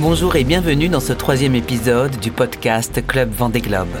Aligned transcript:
Bonjour 0.00 0.34
et 0.36 0.44
bienvenue 0.44 0.88
dans 0.88 0.98
ce 0.98 1.12
troisième 1.12 1.54
épisode 1.54 2.18
du 2.20 2.30
podcast 2.30 3.06
Club 3.06 3.32
Vendée 3.34 3.60
Globe. 3.60 3.94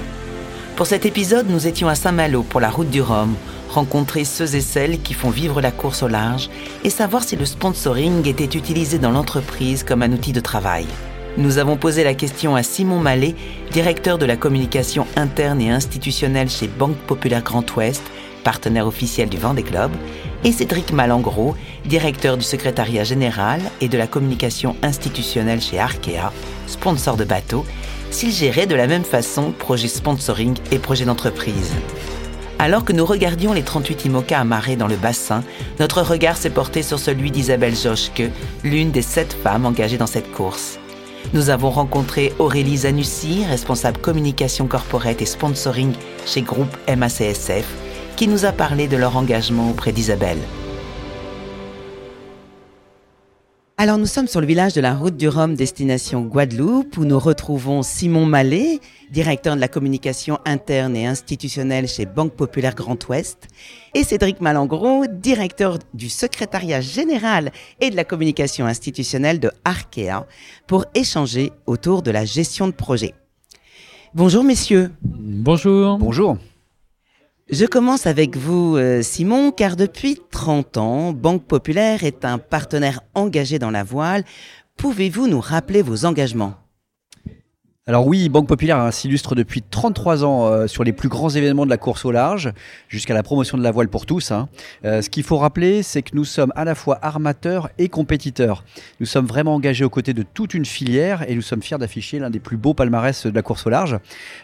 Pour 0.74 0.86
cet 0.86 1.04
épisode, 1.04 1.50
nous 1.50 1.66
étions 1.66 1.88
à 1.88 1.94
Saint-Malo 1.94 2.42
pour 2.42 2.58
la 2.58 2.70
route 2.70 2.88
du 2.88 3.02
Rhum, 3.02 3.34
rencontrer 3.68 4.24
ceux 4.24 4.54
et 4.54 4.62
celles 4.62 5.02
qui 5.02 5.12
font 5.12 5.28
vivre 5.28 5.60
la 5.60 5.70
course 5.70 6.02
au 6.02 6.08
large 6.08 6.48
et 6.84 6.88
savoir 6.88 7.22
si 7.22 7.36
le 7.36 7.44
sponsoring 7.44 8.26
était 8.26 8.56
utilisé 8.56 8.96
dans 8.98 9.10
l'entreprise 9.10 9.84
comme 9.84 10.00
un 10.00 10.10
outil 10.12 10.32
de 10.32 10.40
travail. 10.40 10.86
Nous 11.36 11.58
avons 11.58 11.76
posé 11.76 12.02
la 12.02 12.14
question 12.14 12.56
à 12.56 12.62
Simon 12.62 12.98
Mallet, 12.98 13.34
directeur 13.70 14.16
de 14.16 14.24
la 14.24 14.38
communication 14.38 15.06
interne 15.16 15.60
et 15.60 15.70
institutionnelle 15.70 16.48
chez 16.48 16.66
Banque 16.66 16.96
Populaire 16.96 17.42
Grand 17.42 17.76
Ouest, 17.76 18.02
partenaire 18.42 18.86
officiel 18.86 19.28
du 19.28 19.36
Vendée 19.36 19.62
Globe, 19.62 19.92
et 20.44 20.52
Cédric 20.52 20.94
Malangro, 20.94 21.54
directeur 21.86 22.36
du 22.36 22.44
secrétariat 22.44 23.04
général 23.04 23.60
et 23.80 23.88
de 23.88 23.98
la 23.98 24.06
communication 24.06 24.76
institutionnelle 24.82 25.60
chez 25.60 25.78
Arkea, 25.78 26.32
sponsor 26.66 27.16
de 27.16 27.24
bateaux, 27.24 27.64
s'ils 28.10 28.32
géraient 28.32 28.66
de 28.66 28.74
la 28.74 28.86
même 28.86 29.04
façon 29.04 29.52
projet 29.52 29.88
sponsoring 29.88 30.56
et 30.70 30.78
projet 30.78 31.04
d'entreprise. 31.04 31.72
Alors 32.58 32.84
que 32.84 32.92
nous 32.92 33.06
regardions 33.06 33.54
les 33.54 33.62
38 33.62 34.04
IMOCA 34.04 34.38
amarrés 34.38 34.76
dans 34.76 34.86
le 34.86 34.96
bassin, 34.96 35.42
notre 35.78 36.02
regard 36.02 36.36
s'est 36.36 36.50
porté 36.50 36.82
sur 36.82 36.98
celui 36.98 37.30
d'Isabelle 37.30 37.74
Joschke, 37.74 38.30
l'une 38.64 38.90
des 38.90 39.02
sept 39.02 39.32
femmes 39.32 39.64
engagées 39.64 39.96
dans 39.96 40.06
cette 40.06 40.30
course. 40.30 40.78
Nous 41.32 41.48
avons 41.48 41.70
rencontré 41.70 42.34
Aurélie 42.38 42.78
Zanussi, 42.78 43.44
responsable 43.48 43.98
communication 43.98 44.66
corporate 44.66 45.22
et 45.22 45.26
sponsoring 45.26 45.94
chez 46.26 46.42
Groupe 46.42 46.76
MACSF, 46.88 47.66
qui 48.16 48.28
nous 48.28 48.44
a 48.44 48.52
parlé 48.52 48.88
de 48.88 48.96
leur 48.96 49.16
engagement 49.16 49.70
auprès 49.70 49.92
d'Isabelle. 49.92 50.40
Alors 53.82 53.96
nous 53.96 54.04
sommes 54.04 54.26
sur 54.26 54.42
le 54.42 54.46
village 54.46 54.74
de 54.74 54.82
la 54.82 54.94
route 54.94 55.16
du 55.16 55.26
Rhum 55.26 55.54
destination 55.54 56.20
Guadeloupe 56.20 56.98
où 56.98 57.06
nous 57.06 57.18
retrouvons 57.18 57.82
Simon 57.82 58.26
Mallet, 58.26 58.78
directeur 59.10 59.56
de 59.56 59.60
la 59.62 59.68
communication 59.68 60.38
interne 60.44 60.94
et 60.94 61.06
institutionnelle 61.06 61.88
chez 61.88 62.04
Banque 62.04 62.34
Populaire 62.34 62.74
Grand 62.74 63.08
Ouest, 63.08 63.48
et 63.94 64.04
Cédric 64.04 64.42
Malangro, 64.42 65.06
directeur 65.06 65.78
du 65.94 66.10
secrétariat 66.10 66.82
général 66.82 67.52
et 67.80 67.88
de 67.88 67.96
la 67.96 68.04
communication 68.04 68.66
institutionnelle 68.66 69.40
de 69.40 69.50
Arkea, 69.64 70.26
pour 70.66 70.84
échanger 70.94 71.50
autour 71.64 72.02
de 72.02 72.10
la 72.10 72.26
gestion 72.26 72.66
de 72.66 72.72
projet. 72.72 73.14
Bonjour 74.12 74.44
messieurs. 74.44 74.90
Bonjour. 75.00 75.96
Bonjour. 75.96 76.36
Je 77.52 77.66
commence 77.66 78.06
avec 78.06 78.36
vous, 78.36 78.76
euh, 78.76 79.02
Simon, 79.02 79.50
car 79.50 79.74
depuis 79.74 80.20
30 80.30 80.76
ans, 80.76 81.12
Banque 81.12 81.44
Populaire 81.44 82.04
est 82.04 82.24
un 82.24 82.38
partenaire 82.38 83.00
engagé 83.14 83.58
dans 83.58 83.72
la 83.72 83.82
voile. 83.82 84.22
Pouvez-vous 84.76 85.26
nous 85.26 85.40
rappeler 85.40 85.82
vos 85.82 86.04
engagements? 86.04 86.54
Alors 87.86 88.06
oui, 88.06 88.28
Banque 88.28 88.46
Populaire 88.46 88.78
hein, 88.78 88.90
s'illustre 88.90 89.34
depuis 89.34 89.62
33 89.62 90.22
ans 90.22 90.46
euh, 90.46 90.66
sur 90.66 90.84
les 90.84 90.92
plus 90.92 91.08
grands 91.08 91.30
événements 91.30 91.64
de 91.64 91.70
la 91.70 91.78
course 91.78 92.04
au 92.04 92.12
large, 92.12 92.52
jusqu'à 92.88 93.14
la 93.14 93.22
promotion 93.22 93.56
de 93.56 93.62
la 93.62 93.70
voile 93.70 93.88
pour 93.88 94.04
tous. 94.04 94.32
Hein. 94.32 94.50
Euh, 94.84 95.00
ce 95.00 95.08
qu'il 95.08 95.22
faut 95.22 95.38
rappeler, 95.38 95.82
c'est 95.82 96.02
que 96.02 96.14
nous 96.14 96.26
sommes 96.26 96.52
à 96.56 96.66
la 96.66 96.74
fois 96.74 96.98
armateurs 97.00 97.70
et 97.78 97.88
compétiteurs. 97.88 98.64
Nous 99.00 99.06
sommes 99.06 99.24
vraiment 99.24 99.54
engagés 99.54 99.82
aux 99.82 99.90
côtés 99.90 100.12
de 100.12 100.22
toute 100.22 100.52
une 100.52 100.66
filière 100.66 101.26
et 101.26 101.34
nous 101.34 101.40
sommes 101.40 101.62
fiers 101.62 101.78
d'afficher 101.78 102.18
l'un 102.18 102.28
des 102.28 102.38
plus 102.38 102.58
beaux 102.58 102.74
palmarès 102.74 103.26
de 103.26 103.34
la 103.34 103.40
course 103.40 103.66
au 103.66 103.70
large. 103.70 103.98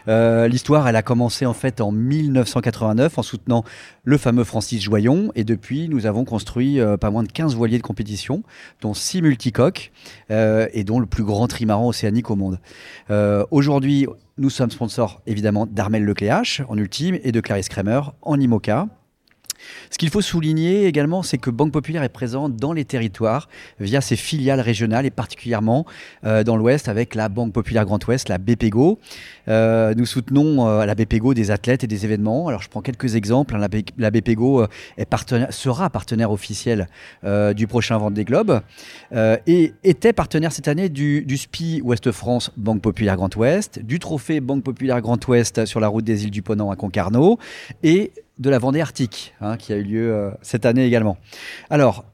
Euh, 0.07 0.47
l'histoire, 0.47 0.87
elle 0.87 0.95
a 0.95 1.03
commencé 1.03 1.45
en 1.45 1.53
fait 1.53 1.79
en 1.79 1.91
1989 1.91 3.19
en 3.19 3.21
soutenant 3.21 3.63
le 4.03 4.17
fameux 4.17 4.45
Francis 4.45 4.81
Joyon 4.81 5.31
et 5.35 5.43
depuis, 5.43 5.89
nous 5.89 6.07
avons 6.07 6.25
construit 6.25 6.79
pas 6.99 7.11
moins 7.11 7.23
de 7.23 7.31
15 7.31 7.55
voiliers 7.55 7.77
de 7.77 7.83
compétition, 7.83 8.41
dont 8.81 8.95
6 8.95 9.21
multicoques 9.21 9.91
et 10.29 10.83
dont 10.83 10.99
le 10.99 11.05
plus 11.05 11.23
grand 11.23 11.47
trimaran 11.47 11.87
océanique 11.87 12.31
au 12.31 12.35
monde. 12.35 12.57
Euh, 13.27 13.43
aujourd'hui, 13.51 14.07
nous 14.37 14.49
sommes 14.49 14.71
sponsors 14.71 15.21
évidemment 15.25 15.65
d'Armel 15.65 16.05
Lecléache 16.05 16.61
en 16.69 16.77
ultime 16.77 17.19
et 17.23 17.33
de 17.33 17.41
Clarisse 17.41 17.67
Kramer 17.67 17.99
en 18.21 18.39
IMOCA. 18.39 18.87
Ce 19.89 19.97
qu'il 19.97 20.09
faut 20.09 20.21
souligner 20.21 20.85
également, 20.85 21.23
c'est 21.23 21.37
que 21.37 21.49
Banque 21.49 21.71
Populaire 21.71 22.03
est 22.03 22.09
présente 22.09 22.55
dans 22.55 22.73
les 22.73 22.85
territoires 22.85 23.49
via 23.79 24.01
ses 24.01 24.15
filiales 24.15 24.61
régionales 24.61 25.05
et 25.05 25.11
particulièrement 25.11 25.85
euh, 26.25 26.43
dans 26.43 26.57
l'Ouest 26.57 26.87
avec 26.89 27.15
la 27.15 27.29
Banque 27.29 27.53
Populaire 27.53 27.85
Grand 27.85 28.05
Ouest, 28.07 28.29
la 28.29 28.37
BPGO. 28.37 28.99
Euh, 29.47 29.93
nous 29.95 30.05
soutenons 30.05 30.67
euh, 30.67 30.85
la 30.85 30.95
BPGO 30.95 31.33
des 31.33 31.51
athlètes 31.51 31.83
et 31.83 31.87
des 31.87 32.05
événements. 32.05 32.47
Alors 32.47 32.61
je 32.61 32.69
prends 32.69 32.81
quelques 32.81 33.15
exemples. 33.15 33.55
Hein. 33.55 33.67
La, 33.97 34.11
BPGO 34.11 34.65
sera 35.49 35.89
partenaire 35.89 36.31
officiel 36.31 36.87
du 37.55 37.67
prochain 37.67 37.97
Vendée 37.97 38.25
Globe 38.25 38.61
et 39.13 39.73
était 39.83 40.13
partenaire 40.13 40.51
cette 40.51 40.67
année 40.67 40.89
du, 40.89 41.23
du 41.23 41.37
SPI 41.37 41.81
Ouest 41.83 42.11
France 42.11 42.51
Banque 42.57 42.81
Populaire 42.81 43.15
Grand 43.15 43.35
Ouest, 43.35 43.79
du 43.79 43.99
Trophée 43.99 44.39
Banque 44.39 44.63
Populaire 44.63 45.01
Grand 45.01 45.25
Ouest 45.27 45.65
sur 45.65 45.79
la 45.79 45.87
route 45.87 46.05
des 46.05 46.23
îles 46.25 46.31
du 46.31 46.41
Ponant 46.41 46.71
à 46.71 46.75
Concarneau 46.75 47.37
et 47.83 48.11
de 48.39 48.49
la 48.49 48.59
Vendée 48.59 48.81
Arctique, 48.81 49.33
hein, 49.41 49.57
qui 49.57 49.73
a 49.73 49.77
eu 49.77 49.83
lieu 49.83 50.13
euh, 50.13 50.31
cette 50.41 50.65
année 50.65 50.85
également. 50.85 51.17
Alors, 51.69 52.05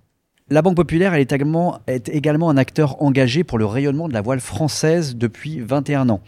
la 0.50 0.62
Banque 0.62 0.76
Populaire 0.76 1.14
est, 1.14 1.32
également, 1.32 1.80
est 1.88 2.10
également 2.10 2.50
un 2.50 2.58
acteur 2.58 3.02
engagé 3.02 3.44
pour 3.44 3.58
le 3.58 3.66
rayonnement 3.66 4.10
de 4.10 4.14
la 4.14 4.22
voile 4.22 4.42
française 4.42 5.16
depuis 5.16 5.60
21 5.62 6.10
ans, 6.10 6.22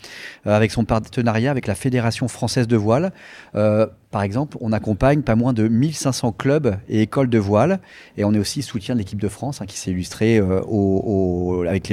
euh, 0.47 0.55
avec 0.55 0.71
son 0.71 0.85
partenariat 0.85 1.51
avec 1.51 1.67
la 1.67 1.75
Fédération 1.75 2.27
française 2.27 2.67
de 2.67 2.77
voile. 2.77 3.11
Euh, 3.55 3.87
par 4.11 4.23
exemple, 4.23 4.57
on 4.61 4.71
accompagne 4.71 5.21
pas 5.21 5.35
moins 5.35 5.53
de 5.53 5.67
1500 5.67 6.31
clubs 6.31 6.77
et 6.89 7.01
écoles 7.01 7.29
de 7.29 7.37
voile, 7.37 7.79
et 8.17 8.23
on 8.23 8.33
est 8.33 8.39
aussi 8.39 8.61
soutien 8.61 8.95
de 8.95 8.99
l'équipe 8.99 9.21
de 9.21 9.27
France 9.27 9.61
hein, 9.61 9.65
qui 9.65 9.77
s'est 9.77 9.91
illustrée 9.91 10.37
euh, 10.37 10.61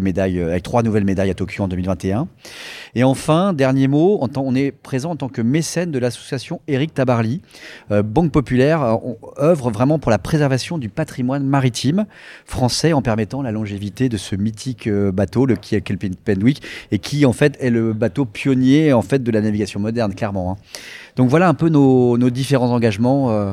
médailles, 0.02 0.40
avec 0.40 0.62
trois 0.62 0.82
nouvelles 0.82 1.04
médailles 1.04 1.30
à 1.30 1.34
Tokyo 1.34 1.64
en 1.64 1.68
2021. 1.68 2.28
Et 2.94 3.04
enfin, 3.04 3.52
dernier 3.52 3.88
mot, 3.88 4.18
on 4.36 4.54
est 4.54 4.70
présent 4.72 5.10
en 5.10 5.16
tant 5.16 5.28
que 5.28 5.42
mécène 5.42 5.90
de 5.90 5.98
l'association 5.98 6.60
Éric 6.68 6.94
Tabarly. 6.94 7.40
Banque 7.90 8.32
Populaire 8.32 8.98
œuvre 9.38 9.70
vraiment 9.70 9.98
pour 9.98 10.10
la 10.10 10.18
préservation 10.18 10.78
du 10.78 10.88
patrimoine 10.88 11.44
maritime 11.44 12.06
français 12.44 12.92
en 12.92 13.02
permettant 13.02 13.42
la 13.42 13.52
longévité 13.52 14.08
de 14.08 14.16
ce 14.16 14.36
mythique 14.36 14.86
euh, 14.86 15.12
bateau, 15.12 15.46
le 15.46 15.56
Kiel 15.56 15.82
Penwick, 16.24 16.62
et 16.90 16.98
qui 16.98 17.26
en 17.26 17.32
fait 17.32 17.56
est 17.60 17.70
le 17.70 17.92
bateau 17.92 18.24
pionnier 18.24 18.92
en 18.92 19.02
fait 19.02 19.22
de 19.22 19.30
la 19.30 19.40
navigation 19.40 19.80
moderne, 19.80 20.14
clairement. 20.14 20.52
Hein. 20.52 20.56
Donc 21.16 21.28
voilà 21.28 21.48
un 21.48 21.54
peu 21.54 21.68
nos, 21.68 22.16
différents 22.30 22.72
engagements. 22.72 23.30
Euh, 23.30 23.52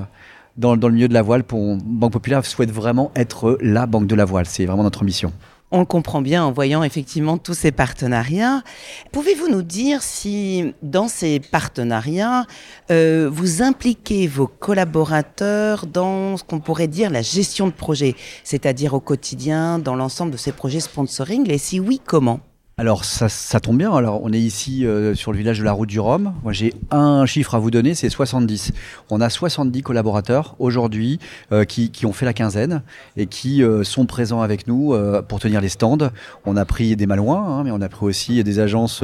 dans, 0.57 0.75
le 0.75 0.91
milieu 0.91 1.07
de 1.07 1.13
la 1.13 1.21
voile, 1.21 1.43
pour 1.43 1.77
Banque 1.77 2.11
Populaire 2.11 2.45
souhaite 2.45 2.71
vraiment 2.71 3.11
être 3.15 3.57
la 3.61 3.85
banque 3.85 4.07
de 4.07 4.15
la 4.15 4.25
voile. 4.25 4.45
C'est 4.45 4.65
vraiment 4.65 4.83
notre 4.83 5.03
mission. 5.03 5.31
On 5.71 5.79
le 5.79 5.85
comprend 5.85 6.21
bien 6.21 6.43
en 6.43 6.51
voyant 6.51 6.81
effectivement 6.83 7.37
tous 7.37 7.53
ces 7.53 7.71
partenariats. 7.71 8.63
Pouvez-vous 9.11 9.49
nous 9.49 9.61
dire 9.61 10.01
si 10.01 10.73
dans 10.81 11.07
ces 11.07 11.39
partenariats, 11.39 12.45
euh, 12.89 13.29
vous 13.31 13.61
impliquez 13.61 14.25
vos 14.25 14.47
collaborateurs 14.47 15.85
dans 15.85 16.37
ce 16.37 16.43
qu'on 16.43 16.59
pourrait 16.59 16.87
dire 16.87 17.11
la 17.11 17.21
gestion 17.21 17.67
de 17.67 17.71
projet, 17.71 18.15
c'est-à-dire 18.43 18.95
au 18.95 18.99
quotidien 18.99 19.77
dans 19.77 19.95
l'ensemble 19.95 20.31
de 20.31 20.37
ces 20.37 20.51
projets 20.51 20.79
sponsoring, 20.79 21.49
et 21.51 21.59
si 21.59 21.79
oui, 21.79 22.01
comment? 22.03 22.39
Alors 22.79 23.03
ça, 23.03 23.59
tombe 23.59 23.77
bien. 23.77 23.93
Alors 23.93 24.21
on 24.23 24.31
est 24.31 24.39
ici 24.39 24.85
euh, 24.85 25.13
sur 25.13 25.33
le 25.33 25.37
village 25.37 25.59
de 25.59 25.65
la 25.65 25.73
Route 25.73 25.89
du 25.89 25.99
Rhum. 25.99 26.33
Moi 26.43 26.53
j'ai 26.53 26.73
un 26.91 27.25
chiffre 27.25 27.53
à 27.55 27.59
vous 27.59 27.71
donner, 27.71 27.93
c'est 27.93 28.07
70. 28.07 28.71
On 29.09 29.19
a 29.19 29.29
70 29.29 29.81
collaborateurs 29.81 30.55
aujourd'hui 30.59 31.19
euh, 31.51 31.65
qui, 31.65 31.91
ont 32.05 32.13
fait 32.13 32.25
la 32.25 32.31
quinzaine 32.31 32.81
et 33.17 33.25
qui 33.25 33.63
euh, 33.63 33.83
sont 33.83 34.05
présents 34.05 34.39
avec 34.39 34.65
nous 34.65 34.95
pour 35.27 35.41
tenir 35.41 35.59
les 35.59 35.67
stands. 35.67 36.09
On 36.45 36.55
a 36.55 36.63
pris 36.63 36.95
des 36.95 37.05
Malouins, 37.05 37.43
hein, 37.45 37.63
mais 37.65 37.71
on 37.71 37.81
a 37.81 37.89
pris 37.89 38.05
aussi 38.05 38.41
des 38.45 38.59
agences 38.59 39.03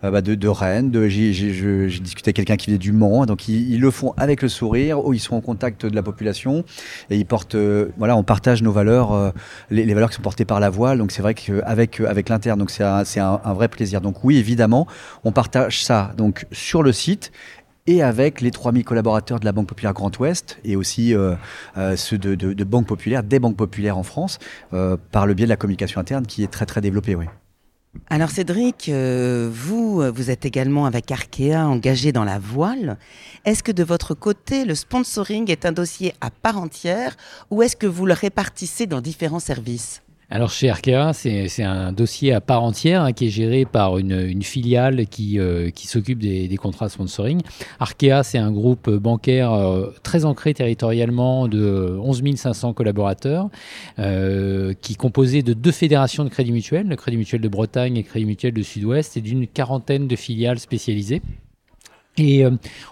bah, 0.00 0.20
de, 0.22 0.48
Rennes. 0.48 0.92
j'ai, 1.08 1.32
discuté 1.32 2.28
avec 2.28 2.36
quelqu'un 2.36 2.56
qui 2.56 2.70
vient 2.70 2.78
du 2.78 2.92
Mans, 2.92 3.26
donc 3.26 3.48
ils, 3.48 3.80
le 3.80 3.90
font 3.90 4.14
avec 4.16 4.42
le 4.42 4.48
sourire. 4.48 5.00
Ils 5.12 5.18
sont 5.18 5.34
en 5.34 5.40
contact 5.40 5.86
de 5.86 5.94
la 5.96 6.04
population 6.04 6.64
et 7.10 7.16
ils 7.16 7.26
portent. 7.26 7.56
voilà, 7.98 8.16
on 8.16 8.22
partage 8.22 8.62
nos 8.62 8.70
valeurs, 8.70 9.32
les, 9.70 9.92
valeurs 9.92 10.10
qui 10.10 10.16
sont 10.16 10.22
portées 10.22 10.44
par 10.44 10.60
la 10.60 10.70
voile. 10.70 10.98
Donc 10.98 11.10
c'est 11.10 11.22
vrai 11.22 11.34
qu'avec 11.34 11.98
avec 11.98 12.28
l'interne, 12.28 12.60
donc 12.60 12.70
c'est 12.70 12.91
c'est 13.04 13.20
un, 13.20 13.38
vrai 13.54 13.68
plaisir. 13.68 14.00
Donc 14.00 14.24
oui, 14.24 14.36
évidemment, 14.36 14.86
on 15.24 15.32
partage 15.32 15.84
ça 15.84 16.12
donc 16.16 16.46
sur 16.52 16.82
le 16.82 16.92
site 16.92 17.32
et 17.86 18.02
avec 18.02 18.40
les 18.40 18.50
3000 18.50 18.84
collaborateurs 18.84 19.40
de 19.40 19.44
la 19.44 19.52
Banque 19.52 19.68
Populaire 19.68 19.92
Grand 19.92 20.16
Ouest 20.18 20.58
et 20.64 20.76
aussi 20.76 21.14
euh, 21.14 21.34
euh, 21.76 21.96
ceux 21.96 22.18
de, 22.18 22.34
de, 22.34 22.64
Banque 22.64 22.86
Populaire, 22.86 23.22
des 23.22 23.38
banques 23.38 23.56
populaires 23.56 23.98
en 23.98 24.02
France, 24.02 24.38
euh, 24.72 24.96
par 25.10 25.26
le 25.26 25.34
biais 25.34 25.46
de 25.46 25.50
la 25.50 25.56
communication 25.56 26.00
interne 26.00 26.26
qui 26.26 26.42
est 26.42 26.50
très 26.50 26.66
très 26.66 26.80
développée. 26.80 27.14
Oui. 27.14 27.26
Alors 28.08 28.30
Cédric, 28.30 28.88
vous, 28.88 30.02
vous 30.12 30.30
êtes 30.30 30.46
également 30.46 30.86
avec 30.86 31.10
Arkea 31.10 31.56
engagé 31.56 32.10
dans 32.10 32.24
la 32.24 32.38
voile. 32.38 32.96
Est-ce 33.44 33.62
que 33.62 33.72
de 33.72 33.84
votre 33.84 34.14
côté, 34.14 34.64
le 34.64 34.74
sponsoring 34.74 35.50
est 35.50 35.66
un 35.66 35.72
dossier 35.72 36.14
à 36.22 36.30
part 36.30 36.56
entière 36.56 37.16
ou 37.50 37.62
est-ce 37.62 37.76
que 37.76 37.86
vous 37.86 38.06
le 38.06 38.14
répartissez 38.14 38.86
dans 38.86 39.02
différents 39.02 39.40
services? 39.40 40.01
Alors 40.32 40.48
chez 40.48 40.70
Arkea, 40.70 41.12
c'est 41.12 41.62
un 41.62 41.92
dossier 41.92 42.32
à 42.32 42.40
part 42.40 42.62
entière 42.62 43.02
hein, 43.02 43.12
qui 43.12 43.26
est 43.26 43.30
géré 43.30 43.66
par 43.66 43.98
une, 43.98 44.42
filiale 44.42 45.06
qui, 45.06 45.38
euh, 45.38 45.68
s'occupe 45.76 46.20
des, 46.20 46.56
contrats 46.56 46.86
de 46.86 46.90
sponsoring. 46.90 47.42
Arkea, 47.78 48.22
c'est 48.22 48.38
un 48.38 48.50
groupe 48.50 48.88
bancaire 48.88 49.52
euh, 49.52 49.90
très 50.02 50.24
ancré 50.24 50.54
territorialement 50.54 51.48
de 51.48 51.98
11 52.00 52.22
500 52.36 52.72
collaborateurs 52.72 53.50
euh, 53.98 54.72
qui 54.80 54.94
est 54.94 54.96
composé 54.96 55.42
de 55.42 55.52
deux 55.52 55.70
fédérations 55.70 56.24
de 56.24 56.30
crédit 56.30 56.52
mutuel, 56.52 56.88
le 56.88 56.96
Crédit 56.96 57.18
Mutuel 57.18 57.42
de 57.42 57.48
Bretagne 57.48 57.98
et 57.98 58.02
le 58.02 58.08
Crédit 58.08 58.24
Mutuel 58.24 58.54
de 58.54 58.62
Sud-Ouest, 58.62 59.18
et 59.18 59.20
d'une 59.20 59.46
quarantaine 59.46 60.08
de 60.08 60.16
filiales 60.16 60.58
spécialisées. 60.58 61.20
Et 62.16 62.44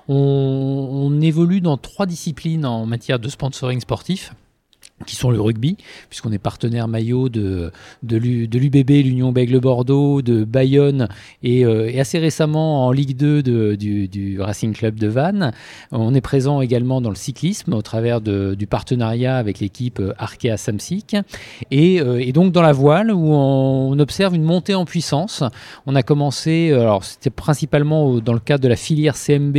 on 0.09 1.21
évolue 1.23 1.63
dans 1.63 1.79
trois 1.79 2.05
disciplines 2.05 2.67
en 2.67 2.85
matière 2.85 3.19
de 3.19 3.31
sponsoring 3.31 3.81
sportif 3.81 4.35
qui 5.07 5.17
sont 5.17 5.31
le 5.31 5.41
rugby, 5.41 5.77
puisqu'on 6.09 6.31
est 6.31 6.39
partenaire 6.39 6.87
maillot 6.87 7.31
de, 7.31 7.73
de 8.03 8.17
l'UBB, 8.17 8.91
l'Union 8.91 9.33
Bègle-Bordeaux, 9.33 10.21
de 10.21 10.45
Bayonne, 10.45 11.09
et, 11.43 11.65
euh, 11.65 11.91
assez 11.99 12.19
récemment 12.19 12.87
en 12.87 12.93
Ligue 12.93 13.17
2 13.17 13.43
de, 13.43 13.75
du, 13.75 14.41
Racing 14.41 14.75
Club 14.75 14.97
de 14.97 15.07
Vannes. 15.07 15.53
On 15.91 16.15
est 16.15 16.21
présent 16.21 16.61
également 16.61 17.01
dans 17.01 17.11
le 17.11 17.17
cyclisme 17.17 17.73
au 17.73 17.83
travers 17.83 18.21
du 18.21 18.67
partenariat 18.67 19.37
avec 19.37 19.61
l'équipe 19.61 20.03
Arkea 20.19 20.57
Samsic, 20.57 21.17
et, 21.71 22.01
euh, 22.01 22.19
et, 22.21 22.33
donc 22.33 22.53
dans 22.53 22.63
la 22.63 22.73
voile 22.73 23.11
où 23.11 23.33
on, 23.33 23.99
observe 24.01 24.35
une 24.35 24.45
montée 24.45 24.75
en 24.75 24.87
puissance. 24.87 25.43
On 25.85 25.95
a 25.95 26.03
commencé, 26.03 26.73
alors 26.73 27.05
c'était 27.05 27.29
principalement 27.29 28.19
dans 28.19 28.33
le 28.33 28.39
cadre 28.39 28.63
de 28.63 28.69
la 28.69 28.77
filière 28.77 29.15
CMB 29.15 29.57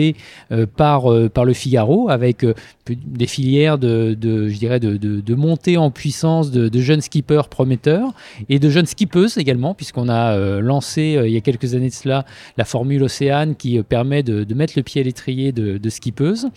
euh, 0.52 0.66
par, 0.66 1.04
par 1.32 1.46
le 1.46 1.54
Figaro, 1.54 2.10
avec 2.10 2.46
des 2.88 3.28
filières 3.28 3.78
de, 3.78 4.16
de 4.20 4.48
je 4.48 4.58
dirais, 4.58 4.80
de 4.80 5.31
de 5.32 5.36
montée 5.36 5.78
en 5.78 5.92
puissance 5.92 6.52
de, 6.52 6.82
jeunes 6.82 7.00
skippers 7.00 7.48
prometteurs 7.50 8.14
et 8.50 8.60
de 8.60 8.70
jeunes 8.70 8.86
skippeuses 8.86 9.38
également, 9.38 9.74
puisqu'on 9.74 10.10
a 10.10 10.34
euh, 10.34 10.60
lancé 10.60 11.16
euh, 11.16 11.28
il 11.28 11.34
y 11.34 11.38
a 11.38 11.42
quelques 11.42 11.74
années 11.74 11.88
de 11.88 11.94
cela 11.94 12.26
la 12.58 12.66
formule 12.66 13.02
Océane 13.04 13.56
qui 13.56 13.78
euh, 13.78 13.84
permet 13.84 14.24
de, 14.24 14.54
mettre 14.54 14.74
le 14.76 14.84
pied 14.84 15.00
à 15.00 15.04
l'étrier 15.06 15.54
de, 15.54 15.90
skippeuses. 15.90 16.50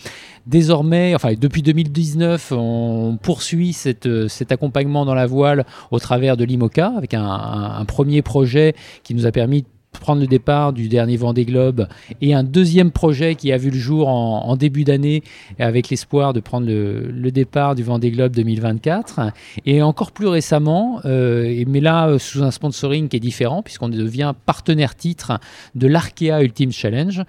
Désormais, 0.46 1.14
enfin 1.14 1.34
depuis 1.38 1.62
2019, 1.62 2.52
on 2.52 3.16
poursuit 3.22 3.72
cet 3.72 4.06
accompagnement 4.50 5.04
dans 5.04 5.14
la 5.14 5.26
voile 5.26 5.64
au 5.92 6.00
travers 6.00 6.36
de 6.36 6.44
l'IMOCA 6.44 6.92
avec 6.96 7.14
un, 7.14 7.24
un 7.24 7.84
premier 7.84 8.22
projet 8.22 8.74
qui 9.04 9.14
nous 9.14 9.26
a 9.26 9.32
permis 9.32 9.64
prendre 9.98 10.20
le 10.20 10.26
départ 10.26 10.72
du 10.72 10.88
dernier 10.88 11.16
Vendée 11.16 11.44
Globe 11.44 11.88
et 12.20 12.34
un 12.34 12.44
deuxième 12.44 12.90
projet 12.90 13.34
qui 13.34 13.52
a 13.52 13.56
vu 13.56 13.70
le 13.70 13.78
jour 13.78 14.08
en, 14.08 14.54
début 14.56 14.84
d'année 14.84 15.22
avec 15.58 15.88
l'espoir 15.88 16.32
de 16.32 16.40
prendre 16.40 16.66
le, 16.66 17.30
départ 17.30 17.74
du 17.74 17.82
Vendée 17.82 18.10
Globe 18.10 18.32
2024 18.32 19.20
et 19.66 19.82
encore 19.82 20.12
plus 20.12 20.28
récemment 20.28 21.00
euh, 21.04 21.64
mais 21.66 21.80
là 21.80 22.18
sous 22.18 22.42
un 22.42 22.50
sponsoring 22.50 23.08
qui 23.08 23.16
est 23.16 23.20
différent 23.20 23.62
puisqu'on 23.62 23.88
devient 23.88 24.34
partenaire 24.46 24.94
titre 24.94 25.40
de 25.74 25.86
l'Arkea 25.86 26.42
Ultimate 26.42 26.74
Challenge 26.74 27.24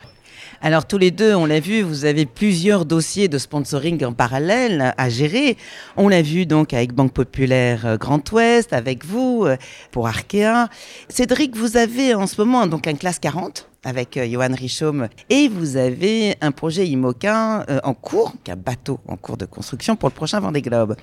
alors 0.62 0.86
tous 0.86 0.98
les 0.98 1.12
deux, 1.12 1.36
on 1.36 1.46
l'a 1.46 1.60
vu, 1.60 1.82
vous 1.82 2.06
avez 2.06 2.26
plusieurs 2.26 2.86
dossiers 2.86 3.28
de 3.28 3.38
sponsoring 3.38 4.04
en 4.06 4.14
parallèle 4.14 4.94
à 4.98 5.10
gérer. 5.10 5.58
On 5.98 6.08
l'a 6.08 6.22
vu 6.22 6.46
donc 6.46 6.74
avec 6.74 6.94
Banque 6.94 7.14
Populaire 7.14 7.86
euh, 7.86 7.98
Grand 7.98 8.32
Ouest, 8.32 8.74
avec 8.74 9.06
vous 9.06 9.44
euh, 9.46 9.58
pour 9.92 10.08
Arkea. 10.08 10.70
Cédric, 11.10 11.56
vous 11.56 11.78
avez 11.78 12.14
en 12.14 12.28
ce 12.28 12.42
moment 12.42 12.68
donc 12.68 12.88
un 12.88 12.96
classe 12.96 13.20
40 13.20 13.70
avec 13.84 14.18
euh, 14.18 14.28
Johan 14.28 14.54
Richaume 14.54 15.10
et 15.30 15.48
vous 15.48 15.78
avez 15.78 16.36
un 16.42 16.52
projet 16.52 16.88
IMOCA 16.88 17.66
en 17.84 17.94
cours, 17.94 18.34
un 18.48 18.56
bateau 18.56 19.00
en 19.08 19.18
cours 19.18 19.38
de 19.38 19.46
construction 19.46 19.96
pour 19.96 20.10
le 20.10 20.16
prochain 20.16 20.40
Vendée 20.40 20.62
Globe. 20.62 20.96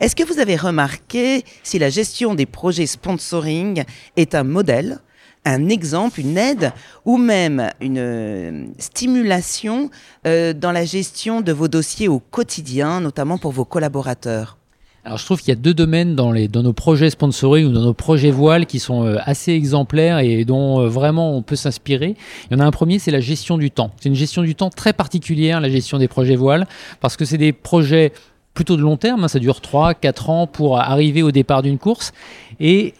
Est-ce 0.00 0.14
que 0.14 0.24
vous 0.24 0.38
avez 0.38 0.56
remarqué 0.56 1.44
si 1.62 1.78
la 1.78 1.90
gestion 1.90 2.34
des 2.34 2.46
projets 2.46 2.86
sponsoring 2.86 3.84
est 4.16 4.34
un 4.34 4.44
modèle 4.44 5.00
un 5.44 5.68
exemple, 5.68 6.20
une 6.20 6.36
aide 6.36 6.72
ou 7.04 7.16
même 7.16 7.70
une 7.80 7.98
euh, 7.98 8.64
stimulation 8.78 9.90
euh, 10.26 10.52
dans 10.52 10.72
la 10.72 10.84
gestion 10.84 11.40
de 11.40 11.52
vos 11.52 11.68
dossiers 11.68 12.08
au 12.08 12.18
quotidien, 12.18 13.00
notamment 13.00 13.38
pour 13.38 13.52
vos 13.52 13.64
collaborateurs 13.64 14.56
alors 15.04 15.16
je 15.16 15.24
trouve 15.24 15.40
qu'il 15.40 15.48
y 15.48 15.52
a 15.52 15.60
deux 15.60 15.72
domaines 15.72 16.16
dans, 16.16 16.34
nos 16.34 16.72
projets 16.74 17.08
sponsoring 17.08 17.68
ou 17.68 17.72
dans 17.72 17.80
nos 17.80 17.94
projets 17.94 18.30
voiles 18.30 18.66
qui 18.66 18.78
sont 18.78 19.06
euh, 19.06 19.16
assez 19.22 19.52
exemplaires 19.52 20.18
et 20.18 20.44
dont 20.44 20.86
vraiment 20.86 21.34
on 21.34 21.40
peut 21.40 21.56
s'inspirer. 21.56 22.14
Il 22.50 22.54
y 22.54 22.60
en 22.60 22.62
a 22.62 22.66
un 22.66 22.70
premier, 22.70 22.98
c'est 22.98 23.12
la 23.12 23.20
gestion 23.20 23.56
du 23.56 23.70
temps. 23.70 23.90
C'est 23.98 24.10
une 24.10 24.14
gestion 24.14 24.42
du 24.42 24.54
temps 24.54 24.68
très 24.68 24.92
particulière, 24.92 25.62
la 25.62 25.70
gestion 25.70 25.96
des 25.96 26.08
projets 26.08 26.36
voiles, 26.36 26.66
parce 27.00 27.16
que 27.16 27.24
c'est 27.24 27.38
des 27.38 27.54
projets 27.54 28.12
plutôt 28.58 28.76
de 28.76 28.82
long 28.82 28.96
terme, 28.96 29.22
hein. 29.22 29.28
ça 29.28 29.38
dure 29.38 29.60
3-4 29.60 30.30
ans 30.30 30.46
pour 30.48 30.80
arriver 30.80 31.22
au 31.22 31.30
départ 31.30 31.62
d'une 31.62 31.78
course. 31.78 32.12
Et 32.58 32.92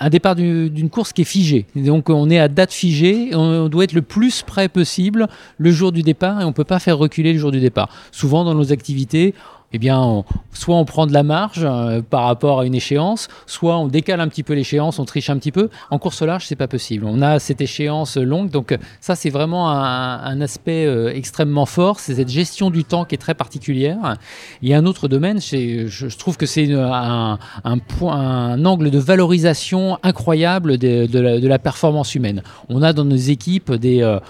un 0.00 0.10
départ 0.10 0.34
d'une 0.34 0.90
course 0.90 1.12
qui 1.12 1.22
est 1.22 1.24
figée. 1.24 1.66
Donc 1.74 2.10
on 2.10 2.30
est 2.30 2.38
à 2.38 2.48
date 2.48 2.72
figée, 2.72 3.34
on 3.34 3.68
doit 3.68 3.84
être 3.84 3.92
le 3.92 4.02
plus 4.02 4.42
près 4.42 4.68
possible 4.68 5.28
le 5.58 5.70
jour 5.70 5.92
du 5.92 6.02
départ 6.02 6.40
et 6.40 6.44
on 6.44 6.48
ne 6.48 6.52
peut 6.52 6.64
pas 6.64 6.78
faire 6.78 6.98
reculer 6.98 7.32
le 7.32 7.38
jour 7.38 7.50
du 7.50 7.60
départ. 7.60 7.88
Souvent 8.12 8.44
dans 8.44 8.54
nos 8.54 8.72
activités, 8.72 9.34
eh 9.72 9.78
bien, 9.78 10.24
soit 10.52 10.76
on 10.76 10.84
prend 10.84 11.06
de 11.06 11.12
la 11.12 11.22
marge 11.22 11.64
euh, 11.64 12.00
par 12.00 12.24
rapport 12.24 12.60
à 12.60 12.66
une 12.66 12.74
échéance, 12.74 13.28
soit 13.46 13.76
on 13.76 13.88
décale 13.88 14.20
un 14.20 14.28
petit 14.28 14.42
peu 14.42 14.54
l'échéance, 14.54 14.98
on 14.98 15.04
triche 15.04 15.28
un 15.28 15.38
petit 15.38 15.52
peu. 15.52 15.68
En 15.90 15.98
course 15.98 16.22
large, 16.22 16.46
c'est 16.46 16.56
pas 16.56 16.68
possible. 16.68 17.04
On 17.06 17.20
a 17.20 17.38
cette 17.38 17.60
échéance 17.60 18.16
longue, 18.16 18.50
donc 18.50 18.72
euh, 18.72 18.78
ça, 19.00 19.16
c'est 19.16 19.30
vraiment 19.30 19.70
un, 19.70 20.40
aspect 20.40 20.86
euh, 20.86 21.12
extrêmement 21.12 21.66
fort. 21.66 21.98
C'est 21.98 22.14
cette 22.14 22.28
gestion 22.28 22.70
du 22.70 22.84
temps 22.84 23.04
qui 23.04 23.16
est 23.16 23.18
très 23.18 23.34
particulière. 23.34 24.16
Il 24.62 24.68
y 24.68 24.74
a 24.74 24.78
un 24.78 24.86
autre 24.86 25.08
domaine, 25.08 25.40
je, 25.40 26.16
trouve 26.16 26.36
que 26.36 26.46
c'est 26.46 26.72
un, 26.72 27.38
angle 27.64 28.90
de 28.90 28.98
valorisation 28.98 29.98
incroyable 30.02 30.78
de, 30.78 31.46
la, 31.48 31.58
performance 31.58 32.14
humaine. 32.14 32.42
On 32.68 32.82
a 32.82 32.92
dans 32.92 33.04
nos 33.04 33.16
équipes 33.16 33.72
des, 33.72 34.20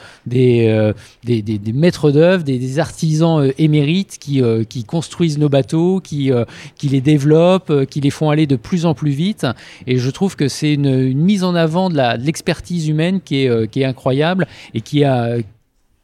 maîtres 1.74 2.10
d'œuvre, 2.10 2.42
des, 2.42 2.78
artisans 2.78 3.52
émérites 3.58 4.18
qui 4.18 4.84
construisent 4.84 5.25
nos 5.38 5.48
bateaux, 5.48 6.00
qui, 6.00 6.32
euh, 6.32 6.44
les 6.82 7.00
développent, 7.00 7.70
euh, 7.70 7.84
qui 7.84 8.00
les 8.00 8.10
font 8.10 8.30
aller 8.30 8.46
de 8.46 8.56
plus 8.56 8.86
en 8.86 8.94
plus 8.94 9.10
vite. 9.10 9.46
Et 9.86 9.98
je 9.98 10.10
trouve 10.10 10.36
que 10.36 10.48
c'est 10.48 10.74
une, 10.74 11.14
mise 11.14 11.44
en 11.44 11.54
avant 11.54 11.90
de 11.90 11.96
l'expertise 12.24 12.88
humaine 12.88 13.20
qui 13.20 13.44
est, 13.44 13.48
euh, 13.48 13.66
incroyable 13.86 14.46
et 14.74 14.80
qui 14.80 15.04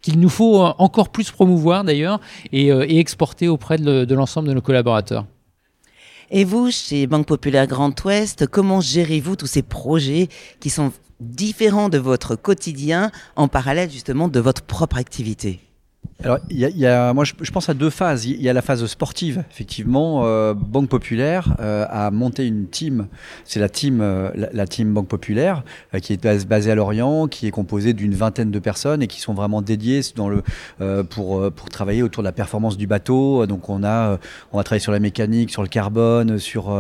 qu'il 0.03 0.19
nous 0.19 0.29
faut 0.29 0.59
encore 0.79 1.11
plus 1.11 1.31
promouvoir 1.31 1.85
d'ailleurs 1.85 2.21
et, 2.53 2.99
exporter 2.99 3.49
auprès 3.49 3.79
de 3.79 4.15
l'ensemble 4.15 4.49
de 4.49 4.55
nos 4.55 4.61
collaborateurs. 4.61 5.25
Et 6.35 6.45
vous, 6.45 6.71
chez 6.71 7.07
Banque 7.07 7.27
Populaire 7.27 7.67
Grand 7.67 7.93
Ouest, 8.05 8.47
comment 8.47 8.81
gérez-vous 8.81 9.37
tous 9.37 9.47
ces 9.47 9.63
projets 9.63 10.29
qui 10.61 10.71
sont 10.71 10.91
différents 11.21 11.91
de 11.91 11.99
votre 11.99 12.37
quotidien 12.37 13.11
en 13.37 13.49
parallèle 13.49 13.91
justement 13.91 14.29
de 14.29 14.41
votre 14.41 14.63
propre 14.63 14.97
activité? 14.97 15.61
Alors, 16.25 16.39
il 16.51 16.59
y, 16.59 16.87
a, 16.87 17.13
moi, 17.13 17.25
je, 17.25 17.51
pense 17.51 17.69
à 17.69 17.75
deux 17.75 17.91
phases. 17.91 18.27
Il 18.27 18.41
y 18.41 18.49
a 18.49 18.53
la 18.53 18.63
phase 18.63 18.87
sportive, 18.87 19.43
effectivement. 19.51 20.23
Euh, 20.25 20.55
Banque 20.55 20.89
Populaire 20.89 21.57
euh, 21.61 21.85
a 21.91 22.13
monté 22.13 22.47
une 22.47 22.69
team. 22.69 23.09
C'est 23.45 23.59
la 23.59 23.69
team, 23.69 24.01
euh, 24.01 24.31
la, 24.35 24.67
team 24.67 24.93
Banque 24.95 25.09
Populaire, 25.09 25.65
qui 26.01 26.13
est 26.13 26.47
basée 26.47 26.71
à 26.71 26.75
Lorient, 26.77 27.27
qui 27.27 27.49
est 27.49 27.51
composée 27.51 27.93
d'une 27.93 28.15
vingtaine 28.15 28.53
de 28.53 28.59
personnes 28.61 29.03
et 29.03 29.09
qui 29.09 29.21
sont 29.21 29.35
vraiment 29.35 29.63
dédiées 29.63 30.01
dans 30.15 30.29
le 30.29 30.43
pour 31.05 31.51
pour 31.53 31.71
travailler 31.71 32.03
autour 32.03 32.23
de 32.23 32.29
la 32.29 32.33
performance 32.33 32.77
du 32.77 32.87
bateau. 32.87 33.47
Donc, 33.47 33.69
on 33.69 33.83
a 33.83 34.19
on 34.53 34.59
va 34.59 34.65
travailler 34.65 34.83
sur 34.83 34.93
la 34.93 35.01
mécanique, 35.01 35.51
sur 35.51 35.63
le 35.63 35.69
carbone, 35.69 36.39
sur 36.39 36.77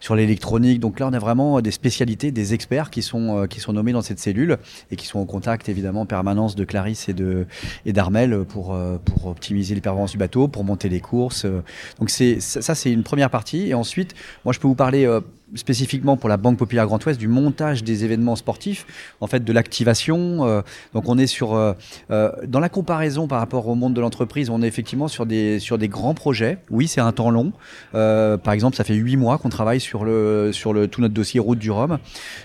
sur 0.00 0.14
l'électronique. 0.14 0.80
Donc 0.80 0.98
là, 0.98 1.08
on 1.08 1.12
a 1.12 1.18
vraiment 1.18 1.60
des 1.60 1.70
spécialités, 1.70 2.30
des 2.30 2.54
experts 2.54 2.90
qui 2.90 3.02
sont 3.02 3.46
qui 3.48 3.60
sont 3.60 3.74
nommés 3.74 3.92
dans 3.92 4.02
cette 4.02 4.18
cellule 4.18 4.58
et 4.90 4.96
qui 4.96 5.06
sont 5.06 5.18
en 5.18 5.26
contact 5.26 5.68
évidemment 5.68 6.02
en 6.02 6.06
permanence 6.06 6.56
de 6.56 6.64
Clarisse 6.64 7.08
et 7.08 7.14
de 7.14 7.46
et 7.84 7.92
d'Armel 7.92 8.44
pour 8.48 8.77
euh, 8.77 8.77
pour, 9.04 9.26
optimiser 9.26 9.74
les 9.74 9.80
performances 9.80 10.12
du 10.12 10.18
bateau, 10.18 10.48
pour 10.48 10.64
monter 10.64 10.88
les 10.88 11.00
courses. 11.00 11.44
Euh. 11.44 11.62
Donc 11.98 12.10
c'est 12.10 12.40
ça, 12.40 12.74
c'est 12.74 12.92
une 12.92 13.02
première 13.02 13.30
partie. 13.30 13.68
Et 13.68 13.74
ensuite, 13.74 14.14
moi, 14.44 14.52
je 14.52 14.60
peux 14.60 14.68
vous 14.68 14.74
parler 14.74 15.04
euh, 15.04 15.20
spécifiquement 15.54 16.16
pour 16.16 16.28
la 16.28 16.36
Banque 16.36 16.58
Populaire 16.58 16.86
Grand 16.86 17.04
Ouest 17.04 17.18
du 17.18 17.28
montage 17.28 17.84
des 17.84 18.04
événements 18.04 18.36
sportifs, 18.36 18.86
en 19.20 19.26
fait 19.26 19.44
de 19.44 19.52
l'activation. 19.52 20.46
Euh, 20.46 20.62
donc 20.94 21.08
on 21.08 21.18
est 21.18 21.26
sur, 21.26 21.54
euh, 21.54 21.72
euh, 22.10 22.30
dans 22.46 22.60
la 22.60 22.68
comparaison 22.68 23.26
par 23.26 23.38
rapport 23.38 23.66
au 23.68 23.74
monde 23.74 23.94
de 23.94 24.00
l'entreprise, 24.00 24.50
on 24.50 24.62
est 24.62 24.66
effectivement 24.66 25.08
sur 25.08 25.26
des, 25.26 25.58
sur 25.58 25.78
des 25.78 25.88
grands 25.88 26.14
projets. 26.14 26.58
Oui, 26.70 26.88
c'est 26.88 27.00
un 27.00 27.12
temps 27.12 27.30
long. 27.30 27.52
par 27.92 28.52
exemple, 28.52 28.76
ça 28.76 28.84
fait 28.84 28.94
huit 28.94 29.16
mois 29.16 29.38
qu'on 29.38 29.48
travaille 29.48 29.80
sur, 29.80 30.04
le, 30.04 30.50
sur 30.52 30.72
le, 30.72 30.88
tout 30.88 31.00
notre 31.00 31.14
dossier 31.14 31.40
route 31.40 31.58
du 31.58 31.70
Rhum. 31.70 31.98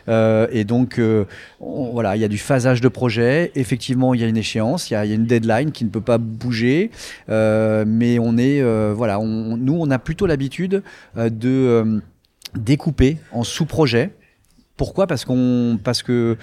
et 0.08 0.64
donc 0.64 1.00
voilà, 1.60 2.16
il 2.16 2.22
y 2.22 2.26
a 2.26 2.28
du 2.28 2.38
phasage 2.38 2.82
de 2.82 2.88
projet. 2.88 3.52
Effectivement, 3.56 4.14
il 4.14 4.22
y 4.22 4.24
a 4.24 4.28
une 4.28 4.38
échéance, 4.38 4.90
il 4.90 4.94
y 4.94 4.96
a, 4.96 5.06
il 5.06 5.10
y 5.10 5.12
a 5.12 5.16
une 5.16 5.26
deadline 5.26 5.72
qui 5.72 5.86
ne 5.86 5.90
peut 5.90 6.02
pas 6.02 6.18
bouger. 6.18 6.92
mais 7.28 8.20
on 8.20 8.38
est, 8.38 8.62
voilà, 8.94 9.20
nous, 9.20 9.78
on 9.78 9.92
a 9.92 10.00
plutôt 10.00 10.26
l'habitude 10.26 10.84
de 11.16 12.02
découpé 12.56 13.18
en 13.32 13.44
sous-projets 13.44 14.16
Pourquoi? 14.76 15.06
Parce 15.06 15.24
qu'on 15.24 15.80
parce 15.84 16.02
que 16.02 16.38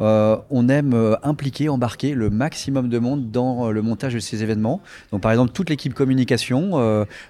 euh, 0.00 0.36
on 0.50 0.68
aime 0.68 0.92
euh, 0.94 1.16
impliquer, 1.22 1.68
embarquer 1.68 2.14
le 2.14 2.30
maximum 2.30 2.88
de 2.88 2.98
monde 2.98 3.30
dans 3.30 3.68
euh, 3.68 3.70
le 3.70 3.82
montage 3.82 4.14
de 4.14 4.18
ces 4.18 4.42
événements. 4.42 4.80
Donc 5.12 5.20
par 5.20 5.30
exemple 5.30 5.52
toute 5.52 5.70
l'équipe 5.70 5.94
communication, 5.94 6.70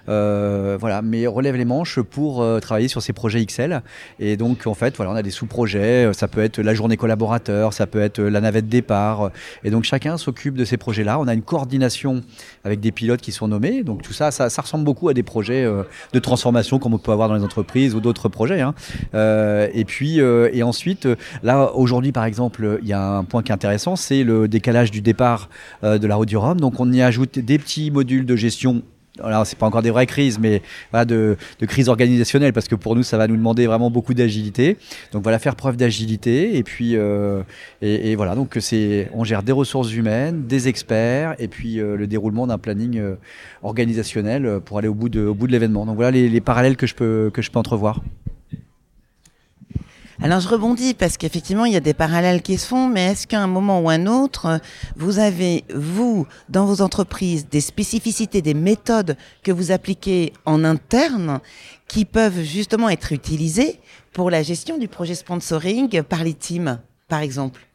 voilà, 0.07 1.01
mais 1.01 1.27
relève 1.27 1.55
les 1.55 1.65
manches 1.65 1.99
pour 1.99 2.45
travailler 2.61 2.87
sur 2.87 3.01
ces 3.01 3.13
projets 3.13 3.45
XL. 3.45 3.81
Et 4.19 4.37
donc 4.37 4.67
en 4.67 4.73
fait, 4.73 4.95
voilà, 4.95 5.11
on 5.11 5.15
a 5.15 5.23
des 5.23 5.31
sous-projets. 5.31 6.11
Ça 6.13 6.27
peut 6.27 6.41
être 6.41 6.59
la 6.59 6.73
journée 6.73 6.97
collaborateur, 6.97 7.73
ça 7.73 7.87
peut 7.87 8.01
être 8.01 8.21
la 8.21 8.41
navette 8.41 8.67
départ. 8.67 9.31
Et 9.63 9.69
donc 9.69 9.83
chacun 9.83 10.17
s'occupe 10.17 10.55
de 10.55 10.65
ces 10.65 10.77
projets-là. 10.77 11.19
On 11.19 11.27
a 11.27 11.33
une 11.33 11.41
coordination 11.41 12.21
avec 12.63 12.79
des 12.79 12.91
pilotes 12.91 13.21
qui 13.21 13.31
sont 13.31 13.47
nommés. 13.47 13.83
Donc 13.83 14.01
tout 14.01 14.13
ça, 14.13 14.31
ça, 14.31 14.61
ressemble 14.61 14.83
beaucoup 14.83 15.09
à 15.09 15.13
des 15.13 15.23
projets 15.23 15.65
de 16.13 16.19
transformation 16.19 16.79
comme 16.79 16.93
on 16.93 16.99
peut 16.99 17.11
avoir 17.11 17.27
dans 17.27 17.35
les 17.35 17.43
entreprises 17.43 17.95
ou 17.95 17.99
d'autres 17.99 18.29
projets. 18.29 18.61
Hein. 18.61 18.73
et 19.13 19.85
puis 19.85 20.19
et 20.53 20.63
ensuite, 20.63 21.05
euh, 21.05 21.15
là, 21.43 21.71
aujourd'hui, 21.73 22.11
par 22.11 22.25
exemple, 22.25 22.79
il 22.81 22.87
y 22.87 22.93
a 22.93 23.01
un 23.01 23.23
point 23.23 23.43
qui 23.43 23.51
est 23.51 23.55
intéressant, 23.55 23.95
c'est 23.95 24.23
le 24.23 24.47
décalage 24.47 24.91
du 24.91 25.01
départ 25.01 25.49
euh, 25.83 25.97
de 25.97 26.07
la 26.07 26.15
route 26.15 26.27
du 26.27 26.37
Rhum. 26.37 26.59
Donc, 26.59 26.79
on 26.79 26.91
y 26.91 27.01
ajoute 27.01 27.39
des 27.39 27.57
petits 27.57 27.91
modules 27.91 28.25
de 28.25 28.35
gestion 28.35 28.83
alors 29.23 29.47
c'est 29.47 29.57
pas 29.57 29.65
encore 29.65 29.81
des 29.81 29.91
vraies 29.91 30.07
crises, 30.07 30.39
mais 30.39 30.61
de, 30.93 31.37
de 31.61 31.65
crise 31.65 31.87
organisationnelle, 31.87 32.51
parce 32.51 32.67
que 32.67 32.75
pour 32.75 32.97
nous, 32.97 33.03
ça 33.03 33.17
va 33.17 33.27
nous 33.29 33.37
demander 33.37 33.65
vraiment 33.65 33.89
beaucoup 33.89 34.13
d'agilité. 34.13 34.75
Donc 35.13 35.23
voilà, 35.23 35.39
faire 35.39 35.55
preuve 35.55 35.77
d'agilité, 35.77 36.57
et 36.57 36.63
puis 36.63 36.97
euh, 36.97 37.41
et, 37.81 38.13
voilà, 38.17 38.35
donc 38.35 38.59
on 39.13 39.23
gère 39.23 39.41
des 39.41 39.53
ressources 39.53 39.93
humaines, 39.93 40.45
des 40.47 40.67
experts, 40.67 41.35
et 41.39 41.47
puis 41.47 41.75
le 41.75 42.07
déroulement 42.07 42.45
d'un 42.45 42.57
planning 42.57 43.01
organisationnel 43.63 44.59
pour 44.65 44.79
aller 44.79 44.89
au 44.89 44.93
bout 44.93 45.07
de, 45.07 45.25
au 45.25 45.33
bout 45.33 45.47
de 45.47 45.53
l'événement. 45.53 45.85
Donc 45.85 45.95
voilà 45.95 46.11
les, 46.11 46.27
les, 46.27 46.41
parallèles 46.41 46.75
que 46.75 46.85
je 46.85 46.93
peux 46.93 47.31
que 47.33 47.41
je 47.41 47.51
peux 47.51 47.59
entrevoir. 47.59 48.01
Alors 50.21 50.39
je 50.39 50.47
rebondis 50.47 50.93
parce 50.93 51.17
qu'effectivement 51.17 51.65
il 51.65 51.73
y 51.73 51.77
a 51.77 51.81
des 51.81 51.93
parallèles 51.93 52.41
qui 52.41 52.57
se 52.57 52.67
font, 52.67 52.87
mais 52.87 53.11
est-ce 53.11 53.27
qu'à 53.27 53.41
un 53.41 53.47
moment 53.47 53.81
ou 53.81 53.89
un 53.89 54.05
autre, 54.05 54.61
vous 54.95 55.19
avez, 55.19 55.65
vous, 55.73 56.25
dans 56.47 56.65
vos 56.65 56.81
entreprises, 56.81 57.47
des 57.49 57.61
spécificités, 57.61 58.41
des 58.41 58.53
méthodes 58.53 59.17
que 59.43 59.51
vous 59.51 59.71
appliquez 59.71 60.31
en 60.45 60.63
interne 60.63 61.39
qui 61.87 62.05
peuvent 62.05 62.41
justement 62.43 62.89
être 62.89 63.11
utilisées 63.11 63.79
pour 64.13 64.29
la 64.29 64.41
gestion 64.41 64.77
du 64.77 64.87
projet 64.87 65.15
sponsoring 65.15 66.01
par 66.03 66.23
les 66.23 66.33
teams, 66.33 66.79
par 67.09 67.19
exemple? 67.19 67.67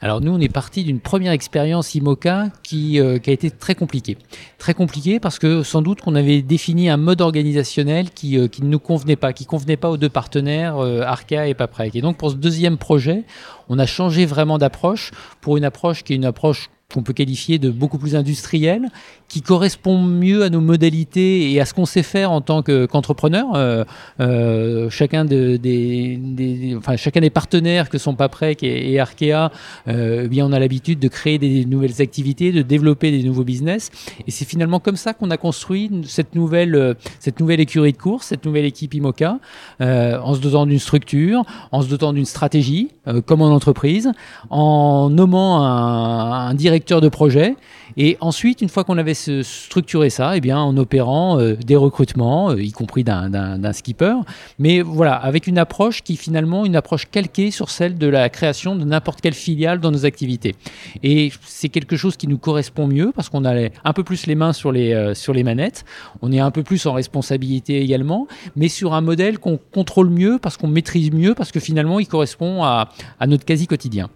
Alors 0.00 0.20
nous, 0.20 0.32
on 0.32 0.40
est 0.40 0.52
parti 0.52 0.84
d'une 0.84 1.00
première 1.00 1.32
expérience 1.32 1.94
IMOCA 1.96 2.50
qui, 2.62 3.00
euh, 3.00 3.18
qui, 3.18 3.30
a 3.30 3.32
été 3.32 3.50
très 3.50 3.74
compliquée. 3.74 4.16
Très 4.56 4.72
compliquée 4.72 5.18
parce 5.18 5.40
que 5.40 5.64
sans 5.64 5.82
doute 5.82 6.02
qu'on 6.02 6.14
avait 6.14 6.40
défini 6.40 6.88
un 6.88 6.96
mode 6.96 7.20
organisationnel 7.20 8.10
qui, 8.10 8.38
euh, 8.38 8.46
qui 8.46 8.62
ne 8.62 8.68
nous 8.68 8.78
convenait 8.78 9.16
pas, 9.16 9.32
qui 9.32 9.44
convenait 9.44 9.76
pas 9.76 9.90
aux 9.90 9.96
deux 9.96 10.08
partenaires, 10.08 10.78
euh, 10.78 11.00
Arca 11.00 11.48
et 11.48 11.54
Paprec. 11.54 11.96
Et 11.96 12.00
donc 12.00 12.16
pour 12.16 12.30
ce 12.30 12.36
deuxième 12.36 12.78
projet, 12.78 13.24
on 13.68 13.80
a 13.80 13.86
changé 13.86 14.24
vraiment 14.24 14.56
d'approche 14.56 15.10
pour 15.40 15.56
une 15.56 15.64
approche 15.64 16.04
qui 16.04 16.12
est 16.12 16.16
une 16.16 16.24
approche 16.24 16.70
qu'on 16.94 17.02
peut 17.02 17.12
qualifier 17.12 17.58
de 17.58 17.68
beaucoup 17.70 17.98
plus 17.98 18.16
industrielle, 18.16 18.88
qui 19.28 19.42
correspond 19.42 20.00
mieux 20.00 20.42
à 20.42 20.48
nos 20.48 20.62
modalités 20.62 21.52
et 21.52 21.60
à 21.60 21.66
ce 21.66 21.74
qu'on 21.74 21.84
sait 21.84 22.02
faire 22.02 22.32
en 22.32 22.40
tant 22.40 22.62
qu'entrepreneur. 22.62 23.44
Euh, 23.56 23.84
euh, 24.20 24.88
chacun, 24.88 25.26
de, 25.26 25.58
des, 25.58 26.74
enfin, 26.78 26.96
chacun 26.96 27.20
des 27.20 27.28
partenaires 27.28 27.90
que 27.90 27.98
sont 27.98 28.14
Paprec 28.14 28.62
et, 28.62 28.90
et 28.90 28.98
Arkea, 28.98 29.52
euh, 29.86 30.22
eh 30.24 30.28
bien, 30.28 30.46
on 30.46 30.52
a 30.52 30.58
l'habitude 30.58 30.98
de 30.98 31.08
créer 31.08 31.36
des 31.36 31.66
nouvelles 31.66 32.00
activités, 32.00 32.52
de 32.52 32.62
développer 32.62 33.10
des 33.10 33.22
nouveaux 33.22 33.44
business. 33.44 33.90
Et 34.26 34.30
c'est 34.30 34.46
finalement 34.46 34.80
comme 34.80 34.96
ça 34.96 35.12
qu'on 35.12 35.30
a 35.30 35.36
construit 35.36 35.90
cette 36.06 36.34
nouvelle, 36.34 36.96
cette 37.20 37.38
nouvelle 37.38 37.60
écurie 37.60 37.92
de 37.92 37.98
course, 37.98 38.28
cette 38.28 38.46
nouvelle 38.46 38.64
équipe 38.64 38.94
IMOCA, 38.94 39.40
euh, 39.82 40.18
en 40.20 40.32
se 40.32 40.40
dotant 40.40 40.64
d'une 40.64 40.78
structure, 40.78 41.44
en 41.70 41.82
se 41.82 41.88
dotant 41.88 42.14
d'une 42.14 42.24
stratégie, 42.24 42.88
euh, 43.08 43.20
comme 43.20 43.42
en 43.42 43.50
entreprise, 43.50 44.10
en 44.48 45.10
nommant 45.10 45.66
un 45.66 46.54
directeur 46.54 46.77
de 46.78 47.08
projet. 47.08 47.54
Et 47.96 48.16
ensuite, 48.20 48.62
une 48.62 48.68
fois 48.68 48.84
qu'on 48.84 48.98
avait 48.98 49.14
structurer 49.14 50.10
ça 50.10 50.36
eh 50.36 50.40
bien, 50.40 50.58
en 50.58 50.76
opérant 50.76 51.40
euh, 51.40 51.54
des 51.54 51.76
recrutements, 51.76 52.50
euh, 52.50 52.62
y 52.62 52.70
compris 52.72 53.04
d'un 53.04 53.72
skipper, 53.72 54.14
mais 54.58 54.82
voilà, 54.82 55.14
avec 55.14 55.46
une 55.46 55.58
approche 55.58 56.02
qui 56.02 56.16
finalement 56.16 56.64
une 56.64 56.76
approche 56.76 57.10
calquée 57.10 57.50
sur 57.50 57.70
celle 57.70 57.98
de 57.98 58.06
la 58.06 58.28
création 58.28 58.76
de 58.76 58.84
n'importe 58.84 59.20
quelle 59.20 59.34
filiale 59.34 59.80
dans 59.80 59.90
nos 59.90 60.04
activités. 60.04 60.54
Et 61.02 61.32
c'est 61.44 61.68
quelque 61.68 61.96
chose 61.96 62.16
qui 62.16 62.28
nous 62.28 62.38
correspond 62.38 62.86
mieux 62.86 63.12
parce 63.14 63.28
qu'on 63.28 63.44
a 63.44 63.68
un 63.84 63.92
peu 63.92 64.04
plus 64.04 64.26
les 64.26 64.34
mains 64.34 64.52
sur 64.52 64.70
les, 64.70 64.92
euh, 64.92 65.14
sur 65.14 65.32
les 65.32 65.42
manettes, 65.42 65.84
on 66.22 66.32
est 66.32 66.40
un 66.40 66.50
peu 66.50 66.62
plus 66.62 66.86
en 66.86 66.92
responsabilité 66.92 67.80
également, 67.80 68.28
mais 68.56 68.68
sur 68.68 68.94
un 68.94 69.00
modèle 69.00 69.38
qu'on 69.38 69.58
contrôle 69.58 70.10
mieux 70.10 70.38
parce 70.40 70.56
qu'on 70.56 70.68
maîtrise 70.68 71.12
mieux, 71.12 71.34
parce 71.34 71.52
que 71.52 71.60
finalement 71.60 71.98
il 71.98 72.06
correspond 72.06 72.62
à, 72.62 72.90
à 73.18 73.26
notre 73.26 73.44
quasi 73.44 73.66
quotidien. 73.66 74.08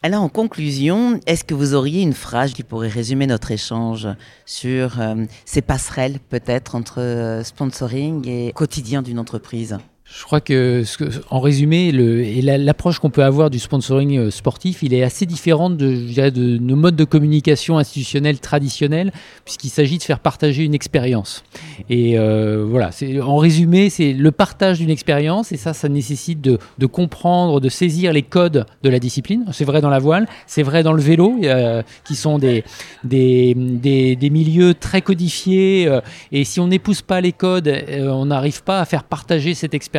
Alors 0.00 0.22
en 0.22 0.28
conclusion, 0.28 1.18
est-ce 1.26 1.42
que 1.42 1.54
vous 1.54 1.74
auriez 1.74 2.02
une 2.02 2.12
phrase 2.12 2.52
qui 2.52 2.62
pourrait 2.62 2.86
résumer 2.86 3.26
notre 3.26 3.50
échange 3.50 4.06
sur 4.46 5.00
euh, 5.00 5.24
ces 5.44 5.60
passerelles 5.60 6.20
peut-être 6.20 6.76
entre 6.76 7.00
euh, 7.00 7.42
sponsoring 7.42 8.28
et 8.28 8.52
quotidien 8.52 9.02
d'une 9.02 9.18
entreprise? 9.18 9.76
Je 10.10 10.24
crois 10.24 10.40
que, 10.40 10.84
en 11.28 11.38
résumé, 11.38 11.92
l'approche 11.92 12.98
qu'on 12.98 13.10
peut 13.10 13.24
avoir 13.24 13.50
du 13.50 13.58
sponsoring 13.58 14.16
euh, 14.16 14.30
sportif, 14.30 14.82
il 14.82 14.94
est 14.94 15.02
assez 15.02 15.26
différente 15.26 15.76
de, 15.76 16.58
nos 16.58 16.76
modes 16.76 16.96
de 16.96 17.04
communication 17.04 17.76
institutionnels 17.76 18.40
traditionnels, 18.40 19.12
puisqu'il 19.44 19.68
s'agit 19.68 19.98
de 19.98 20.02
faire 20.02 20.20
partager 20.20 20.64
une 20.64 20.72
expérience. 20.72 21.44
Et 21.90 22.18
euh, 22.18 22.64
voilà, 22.66 22.88
en 23.22 23.36
résumé, 23.36 23.90
c'est 23.90 24.14
le 24.14 24.32
partage 24.32 24.78
d'une 24.78 24.88
expérience, 24.88 25.52
et 25.52 25.58
ça, 25.58 25.74
ça 25.74 25.90
nécessite 25.90 26.40
de, 26.40 26.86
comprendre, 26.86 27.60
de 27.60 27.68
saisir 27.68 28.14
les 28.14 28.22
codes 28.22 28.64
de 28.82 28.88
la 28.88 29.00
discipline. 29.00 29.44
C'est 29.52 29.66
vrai 29.66 29.82
dans 29.82 29.90
la 29.90 29.98
voile, 29.98 30.26
c'est 30.46 30.62
vrai 30.62 30.82
dans 30.82 30.94
le 30.94 31.02
vélo, 31.02 31.38
euh, 31.44 31.82
qui 32.06 32.16
sont 32.16 32.38
des, 32.38 32.64
milieux 33.04 34.72
très 34.72 35.02
codifiés, 35.02 35.98
et 36.32 36.44
si 36.44 36.60
on 36.60 36.68
n'épouse 36.68 37.02
pas 37.02 37.20
les 37.20 37.32
codes, 37.32 37.70
on 38.00 38.24
n'arrive 38.26 38.62
pas 38.62 38.80
à 38.80 38.86
faire 38.86 39.04
partager 39.04 39.52
cette 39.52 39.74
expérience 39.74 39.97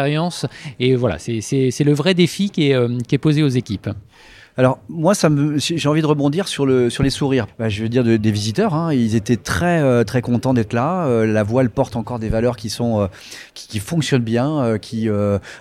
et 0.80 0.96
voilà, 0.96 1.18
c'est 1.20 1.84
le 1.84 1.94
vrai 1.94 2.14
défi 2.14 2.50
qui 2.50 2.70
est, 2.70 2.74
euh, 2.74 2.98
posé 3.22 3.44
aux 3.44 3.50
équipes. 3.50 3.90
Alors 4.60 4.80
moi, 4.90 5.16
ça 5.16 5.30
me, 5.30 5.58
j'ai 5.58 5.88
envie 5.88 6.02
de 6.02 6.06
rebondir 6.06 6.50
sur 6.50 6.66
le 6.66 6.90
sur 6.90 7.02
les 7.02 7.10
sourires. 7.10 7.48
Bah, 7.58 7.70
je 7.70 7.82
veux 7.82 7.88
dire 7.88 8.04
des 8.04 8.32
visiteurs. 8.32 8.74
Hein. 8.74 8.94
ils 8.94 9.16
étaient 9.16 9.38
très 9.38 9.80
euh, 9.80 10.04
très 10.04 10.22
contents 10.22 10.54
d'être 10.54 10.74
là. 10.74 11.06
Euh, 11.06 11.26
la 11.26 11.44
voile 11.44 11.70
porte 11.70 11.96
encore 11.96 12.20
des 12.20 12.28
valeurs 12.28 12.58
qui 12.58 12.70
sont 12.70 13.00
euh, 13.00 13.08
qui, 13.54 13.80
fonctionnent 13.80 14.22
bien, 14.22 14.78
qui 14.82 15.08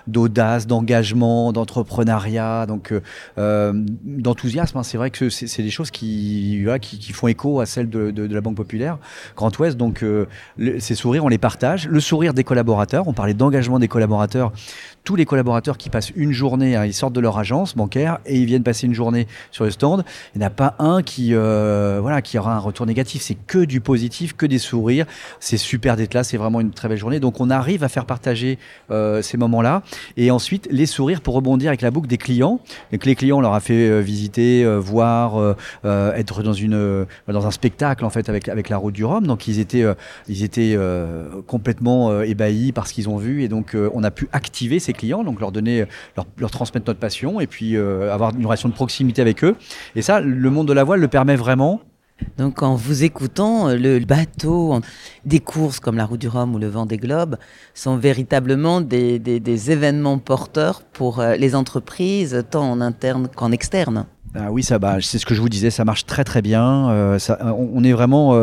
d'audace, 0.07 0.67
d'engagement, 0.67 1.53
d'entrepreneuriat, 1.53 2.65
donc 2.65 2.93
d'enthousiasme. 3.37 4.77
Hein. 4.77 4.83
C'est 4.83 4.97
vrai 4.97 5.11
que 5.11 5.29
c'est 5.29 5.63
des 5.63 5.69
choses 5.69 5.91
qui, 5.91 6.65
qui, 6.81 7.13
font 7.13 7.29
écho 7.29 7.61
à 7.61 7.65
celles 7.65 7.89
de 7.89 8.35
la 8.35 8.41
Banque 8.41 8.57
Populaire 8.57 8.97
Grand 9.37 9.57
Ouest. 9.59 9.77
Donc 9.77 10.03
ces 10.79 10.95
sourires, 10.95 11.23
on 11.23 11.29
les 11.29 11.37
partage. 11.37 11.87
Le 11.87 12.01
sourire 12.01 12.33
des 12.33 12.43
collaborateurs. 12.43 13.07
On 13.07 13.13
parlait 13.13 13.33
d'engagement 13.33 13.79
des 13.79 13.87
collaborateurs 13.87 14.51
tous 15.09 15.15
les 15.15 15.25
collaborateurs 15.25 15.79
qui 15.79 15.89
passent 15.89 16.11
une 16.15 16.33
journée, 16.33 16.79
ils 16.85 16.93
sortent 16.93 17.13
de 17.13 17.19
leur 17.19 17.39
agence 17.39 17.75
bancaire 17.75 18.19
et 18.27 18.37
ils 18.37 18.45
viennent 18.45 18.61
passer 18.61 18.85
une 18.85 18.93
journée 18.93 19.25
sur 19.49 19.63
le 19.63 19.71
stand. 19.71 20.05
Il 20.35 20.37
n'y 20.37 20.43
en 20.43 20.47
a 20.47 20.51
pas 20.51 20.75
un 20.77 21.01
qui, 21.01 21.33
euh, 21.33 21.97
voilà, 21.99 22.21
qui 22.21 22.37
aura 22.37 22.53
un 22.53 22.59
retour 22.59 22.85
négatif. 22.85 23.23
C'est 23.23 23.33
que 23.33 23.65
du 23.65 23.81
positif, 23.81 24.37
que 24.37 24.45
des 24.45 24.59
sourires. 24.59 25.07
C'est 25.39 25.57
super 25.57 25.95
d'être 25.95 26.13
là. 26.13 26.23
C'est 26.23 26.37
vraiment 26.37 26.61
une 26.61 26.69
très 26.69 26.87
belle 26.89 26.99
journée. 26.99 27.19
Donc 27.19 27.41
on 27.41 27.49
arrive 27.49 27.83
à 27.83 27.89
faire 27.89 28.05
partager 28.05 28.59
euh, 28.91 29.23
ces 29.23 29.35
moments-là. 29.37 29.81
Et 30.15 30.29
ensuite, 30.29 30.67
les 30.69 30.85
sourires 30.85 31.21
pour 31.21 31.33
rebondir 31.33 31.69
avec 31.69 31.81
la 31.81 31.89
boucle 31.89 32.07
des 32.07 32.19
clients. 32.19 32.59
Et 32.91 32.99
les 33.03 33.15
clients, 33.15 33.39
on 33.39 33.41
leur 33.41 33.55
a 33.55 33.61
fait 33.61 33.89
euh, 33.89 34.01
visiter, 34.01 34.63
voir, 34.77 35.55
être 35.83 36.43
dans 36.43 36.53
une, 36.53 37.07
dans 37.27 37.47
un 37.47 37.51
spectacle 37.51 38.05
en 38.05 38.11
fait 38.11 38.29
avec 38.29 38.47
avec 38.47 38.69
la 38.69 38.77
route 38.77 38.93
du 38.93 39.05
Rhum. 39.05 39.25
Donc 39.25 39.47
ils 39.47 39.59
étaient, 39.59 39.85
ils 40.27 40.43
étaient 40.43 40.77
complètement 41.47 42.21
ébahis 42.21 42.73
par 42.73 42.85
ce 42.85 42.93
qu'ils 42.93 43.09
ont 43.09 43.17
vu. 43.17 43.41
Et 43.41 43.47
donc 43.47 43.75
on 43.91 44.03
a 44.03 44.11
pu 44.11 44.29
activer 44.33 44.77
ces 44.77 44.93
clients, 44.99 45.23
donc 45.23 45.39
leur 45.39 45.51
donner, 45.51 45.85
leur, 46.15 46.51
transmettre 46.51 46.87
notre 46.87 46.99
passion 46.99 47.39
et 47.39 47.47
puis 47.47 47.75
euh, 47.75 48.13
avoir 48.13 48.35
une 48.35 48.45
relation 48.45 48.69
de 48.69 48.73
proximité 48.73 49.21
avec 49.21 49.43
eux. 49.43 49.55
Et 49.95 50.01
ça, 50.01 50.19
le 50.19 50.49
monde 50.49 50.67
de 50.67 50.73
la 50.73 50.83
voile 50.83 50.99
le 50.99 51.07
permet 51.07 51.35
vraiment. 51.35 51.81
Donc 52.37 52.63
en 52.63 52.75
vous 52.75 53.05
écoutant, 53.05 53.69
le 53.69 53.99
bateau, 53.99 54.81
des 55.23 55.39
courses 55.39 55.79
comme 55.79 55.95
la 55.95 56.05
Route 56.05 56.19
du 56.19 56.27
Rhum 56.27 56.53
ou 56.53 56.59
le 56.59 56.67
Vent 56.67 56.85
des 56.85 56.97
Globes 56.97 57.37
sont 57.73 57.95
véritablement 57.95 58.81
des, 58.81 59.19
des, 59.19 59.71
événements 59.71 60.17
porteurs 60.17 60.83
pour 60.83 61.21
euh, 61.21 61.35
les 61.35 61.55
entreprises, 61.55 62.43
tant 62.51 62.69
en 62.69 62.81
interne 62.81 63.29
qu'en 63.33 63.53
externe. 63.53 64.05
Ah 64.35 64.51
oui, 64.51 64.63
ça, 64.63 64.79
bah, 64.79 64.97
c'est 65.01 65.17
ce 65.17 65.25
que 65.25 65.33
je 65.33 65.41
vous 65.41 65.49
disais, 65.49 65.71
ça 65.71 65.85
marche 65.85 66.05
très 66.05 66.25
très 66.25 66.41
bien. 66.41 66.89
Euh, 66.89 67.19
ça, 67.19 67.55
on, 67.57 67.83
est 67.85 67.93
vraiment, 67.93 68.33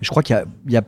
je 0.00 0.08
crois 0.08 0.22
qu'il 0.22 0.40
y, 0.68 0.72
y 0.72 0.76
a 0.76 0.82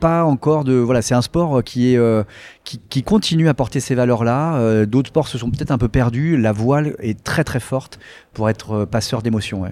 pas 0.00 0.24
encore 0.24 0.64
de 0.64 0.72
voilà 0.72 1.02
c'est 1.02 1.14
un 1.14 1.22
sport 1.22 1.62
qui 1.62 1.92
est 1.92 1.96
euh, 1.96 2.24
qui, 2.64 3.02
continue 3.02 3.48
à 3.48 3.54
porter 3.54 3.78
ces 3.80 3.94
valeurs 3.94 4.24
là 4.24 4.56
euh, 4.56 4.86
d'autres 4.86 5.08
sports 5.08 5.28
se 5.28 5.38
sont 5.38 5.50
peut-être 5.50 5.70
un 5.70 5.78
peu 5.78 5.88
perdus. 5.88 6.36
La 6.36 6.52
voile 6.52 6.96
est 6.98 7.22
très 7.22 7.44
très 7.44 7.60
forte 7.60 8.00
pour 8.32 8.48
être 8.48 8.72
euh, 8.72 8.86
passeur 8.86 9.22
d'émotions 9.22 9.64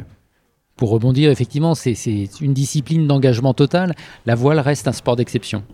pour 0.76 0.90
rebondir 0.90 1.30
effectivement 1.30 1.75
c'est 1.75 1.94
une 2.40 2.54
discipline 2.54 3.08
d'engagement 3.08 3.54
total. 3.54 3.94
La 4.26 4.37
voile 4.37 4.61
reste 4.61 4.87
un 4.87 4.92
sport 4.92 5.16
d'exception. 5.16 5.64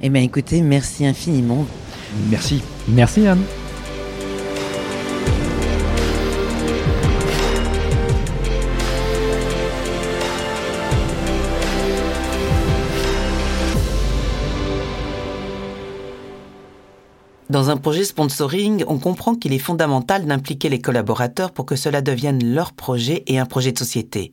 Eh 0.00 0.08
bien 0.08 0.22
écoutez 0.22 0.62
merci 0.62 1.04
infiniment. 1.04 1.66
Merci. 2.30 2.62
Merci 2.88 3.26
Anne 3.26 3.42
Dans 17.50 17.68
un 17.68 17.76
projet 17.76 18.04
sponsoring, 18.04 18.84
on 18.86 19.00
comprend 19.00 19.34
qu'il 19.34 19.52
est 19.52 19.58
fondamental 19.58 20.24
d'impliquer 20.24 20.68
les 20.68 20.80
collaborateurs 20.80 21.50
pour 21.50 21.66
que 21.66 21.74
cela 21.74 22.00
devienne 22.00 22.54
leur 22.54 22.72
projet 22.72 23.24
et 23.26 23.40
un 23.40 23.44
projet 23.44 23.72
de 23.72 23.78
société. 23.78 24.32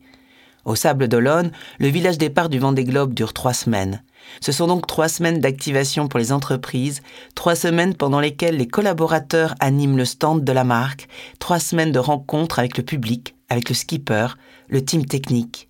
Au 0.65 0.75
Sable 0.75 1.07
d'Olonne, 1.07 1.51
le 1.79 1.87
village 1.87 2.19
départ 2.19 2.47
du 2.47 2.59
Vendée 2.59 2.83
Globe 2.83 3.15
dure 3.15 3.33
trois 3.33 3.55
semaines. 3.55 4.03
Ce 4.39 4.51
sont 4.51 4.67
donc 4.67 4.85
trois 4.85 5.07
semaines 5.07 5.41
d'activation 5.41 6.07
pour 6.07 6.19
les 6.19 6.31
entreprises, 6.31 7.01
trois 7.33 7.55
semaines 7.55 7.95
pendant 7.95 8.19
lesquelles 8.19 8.57
les 8.57 8.67
collaborateurs 8.67 9.55
animent 9.61 9.97
le 9.97 10.05
stand 10.05 10.43
de 10.43 10.51
la 10.51 10.63
marque, 10.63 11.07
trois 11.39 11.57
semaines 11.57 11.91
de 11.91 11.97
rencontres 11.97 12.59
avec 12.59 12.77
le 12.77 12.83
public, 12.83 13.33
avec 13.49 13.69
le 13.69 13.73
skipper, 13.73 14.27
le 14.67 14.85
team 14.85 15.07
technique. 15.07 15.69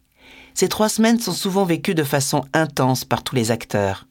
Ces 0.53 0.67
trois 0.67 0.89
semaines 0.89 1.21
sont 1.21 1.31
souvent 1.31 1.63
vécues 1.63 1.95
de 1.95 2.03
façon 2.03 2.43
intense 2.51 3.05
par 3.05 3.23
tous 3.23 3.35
les 3.35 3.51
acteurs. 3.51 4.05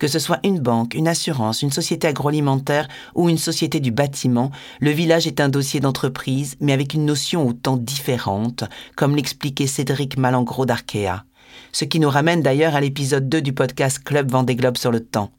Que 0.00 0.08
ce 0.08 0.18
soit 0.18 0.40
une 0.44 0.58
banque, 0.58 0.94
une 0.94 1.08
assurance, 1.08 1.60
une 1.60 1.70
société 1.70 2.08
agroalimentaire 2.08 2.88
ou 3.14 3.28
une 3.28 3.36
société 3.36 3.80
du 3.80 3.90
bâtiment, 3.90 4.50
le 4.80 4.92
village 4.92 5.26
est 5.26 5.40
un 5.40 5.50
dossier 5.50 5.78
d'entreprise, 5.78 6.56
mais 6.58 6.72
avec 6.72 6.94
une 6.94 7.04
notion 7.04 7.46
autant 7.46 7.76
différente, 7.76 8.64
comme 8.96 9.14
l'expliquait 9.14 9.66
Cédric 9.66 10.16
Malangro 10.16 10.64
d'Arkea. 10.64 11.26
Ce 11.70 11.84
qui 11.84 12.00
nous 12.00 12.08
ramène 12.08 12.40
d'ailleurs 12.40 12.74
à 12.74 12.80
l'épisode 12.80 13.28
2 13.28 13.42
du 13.42 13.52
podcast 13.52 14.02
Club 14.02 14.30
Vendée 14.30 14.56
Globe 14.56 14.78
sur 14.78 14.90
le 14.90 15.00
temps. 15.00 15.32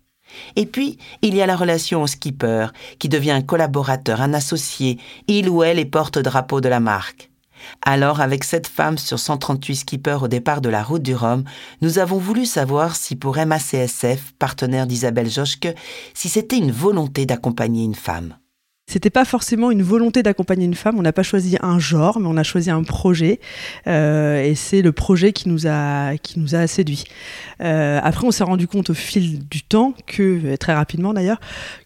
Et 0.56 0.68
puis, 0.68 1.00
il 1.24 1.34
y 1.34 1.42
a 1.42 1.48
la 1.48 1.56
relation 1.56 2.04
au 2.04 2.08
skipper, 2.08 2.68
qui 3.00 3.10
devient 3.10 3.32
un 3.32 3.42
collaborateur, 3.42 4.22
un 4.22 4.36
associé, 4.36 5.00
il 5.28 5.50
ou 5.50 5.64
elle 5.64 5.80
est 5.80 5.86
porte-drapeau 5.86 6.62
de 6.62 6.70
la 6.70 6.80
marque. 6.80 7.31
Alors, 7.84 8.22
avec 8.22 8.44
cette 8.44 8.68
femme 8.68 8.98
sur 8.98 9.20
138 9.20 9.76
skippers 9.76 10.24
au 10.24 10.28
départ 10.28 10.62
de 10.62 10.70
la 10.70 10.84
route 10.84 11.02
du 11.02 11.16
Rhum, 11.16 11.44
nous 11.82 12.00
avons 12.00 12.18
voulu 12.18 12.46
savoir 12.46 12.96
si 12.96 13.16
pour 13.16 13.38
MACSF, 13.38 14.34
partenaire 14.40 14.88
d'Isabelle 14.88 15.30
Joschke, 15.30 15.74
si 16.14 16.30
c'était 16.30 16.58
une 16.58 16.72
volonté 16.72 17.26
d'accompagner 17.26 17.84
une 17.84 17.96
femme. 17.96 18.36
C'était 18.92 19.10
pas 19.10 19.24
forcément 19.24 19.72
une 19.72 19.84
volonté 19.84 20.22
d'accompagner 20.22 20.66
une 20.66 20.74
femme. 20.74 21.00
On 21.00 21.02
n'a 21.02 21.14
pas 21.14 21.24
choisi 21.24 21.58
un 21.62 21.80
genre, 21.80 22.20
mais 22.20 22.28
on 22.28 22.36
a 22.36 22.44
choisi 22.44 22.70
un 22.70 22.84
projet. 22.84 23.40
Euh, 23.88 24.44
et 24.44 24.54
c'est 24.54 24.82
le 24.82 24.92
projet 24.92 25.32
qui 25.32 25.48
nous 25.48 25.66
a, 25.66 26.18
qui. 26.18 26.44
Euh, 27.62 28.00
après, 28.04 28.28
on 28.28 28.32
s'est 28.32 28.44
rendu 28.44 28.68
compte 28.68 28.90
au 28.90 28.94
fil 28.94 29.48
du 29.48 29.62
temps 29.62 29.94
que, 30.08 30.58
très 30.58 30.74
rapidement 30.74 31.14
d'ailleurs, 31.14 31.40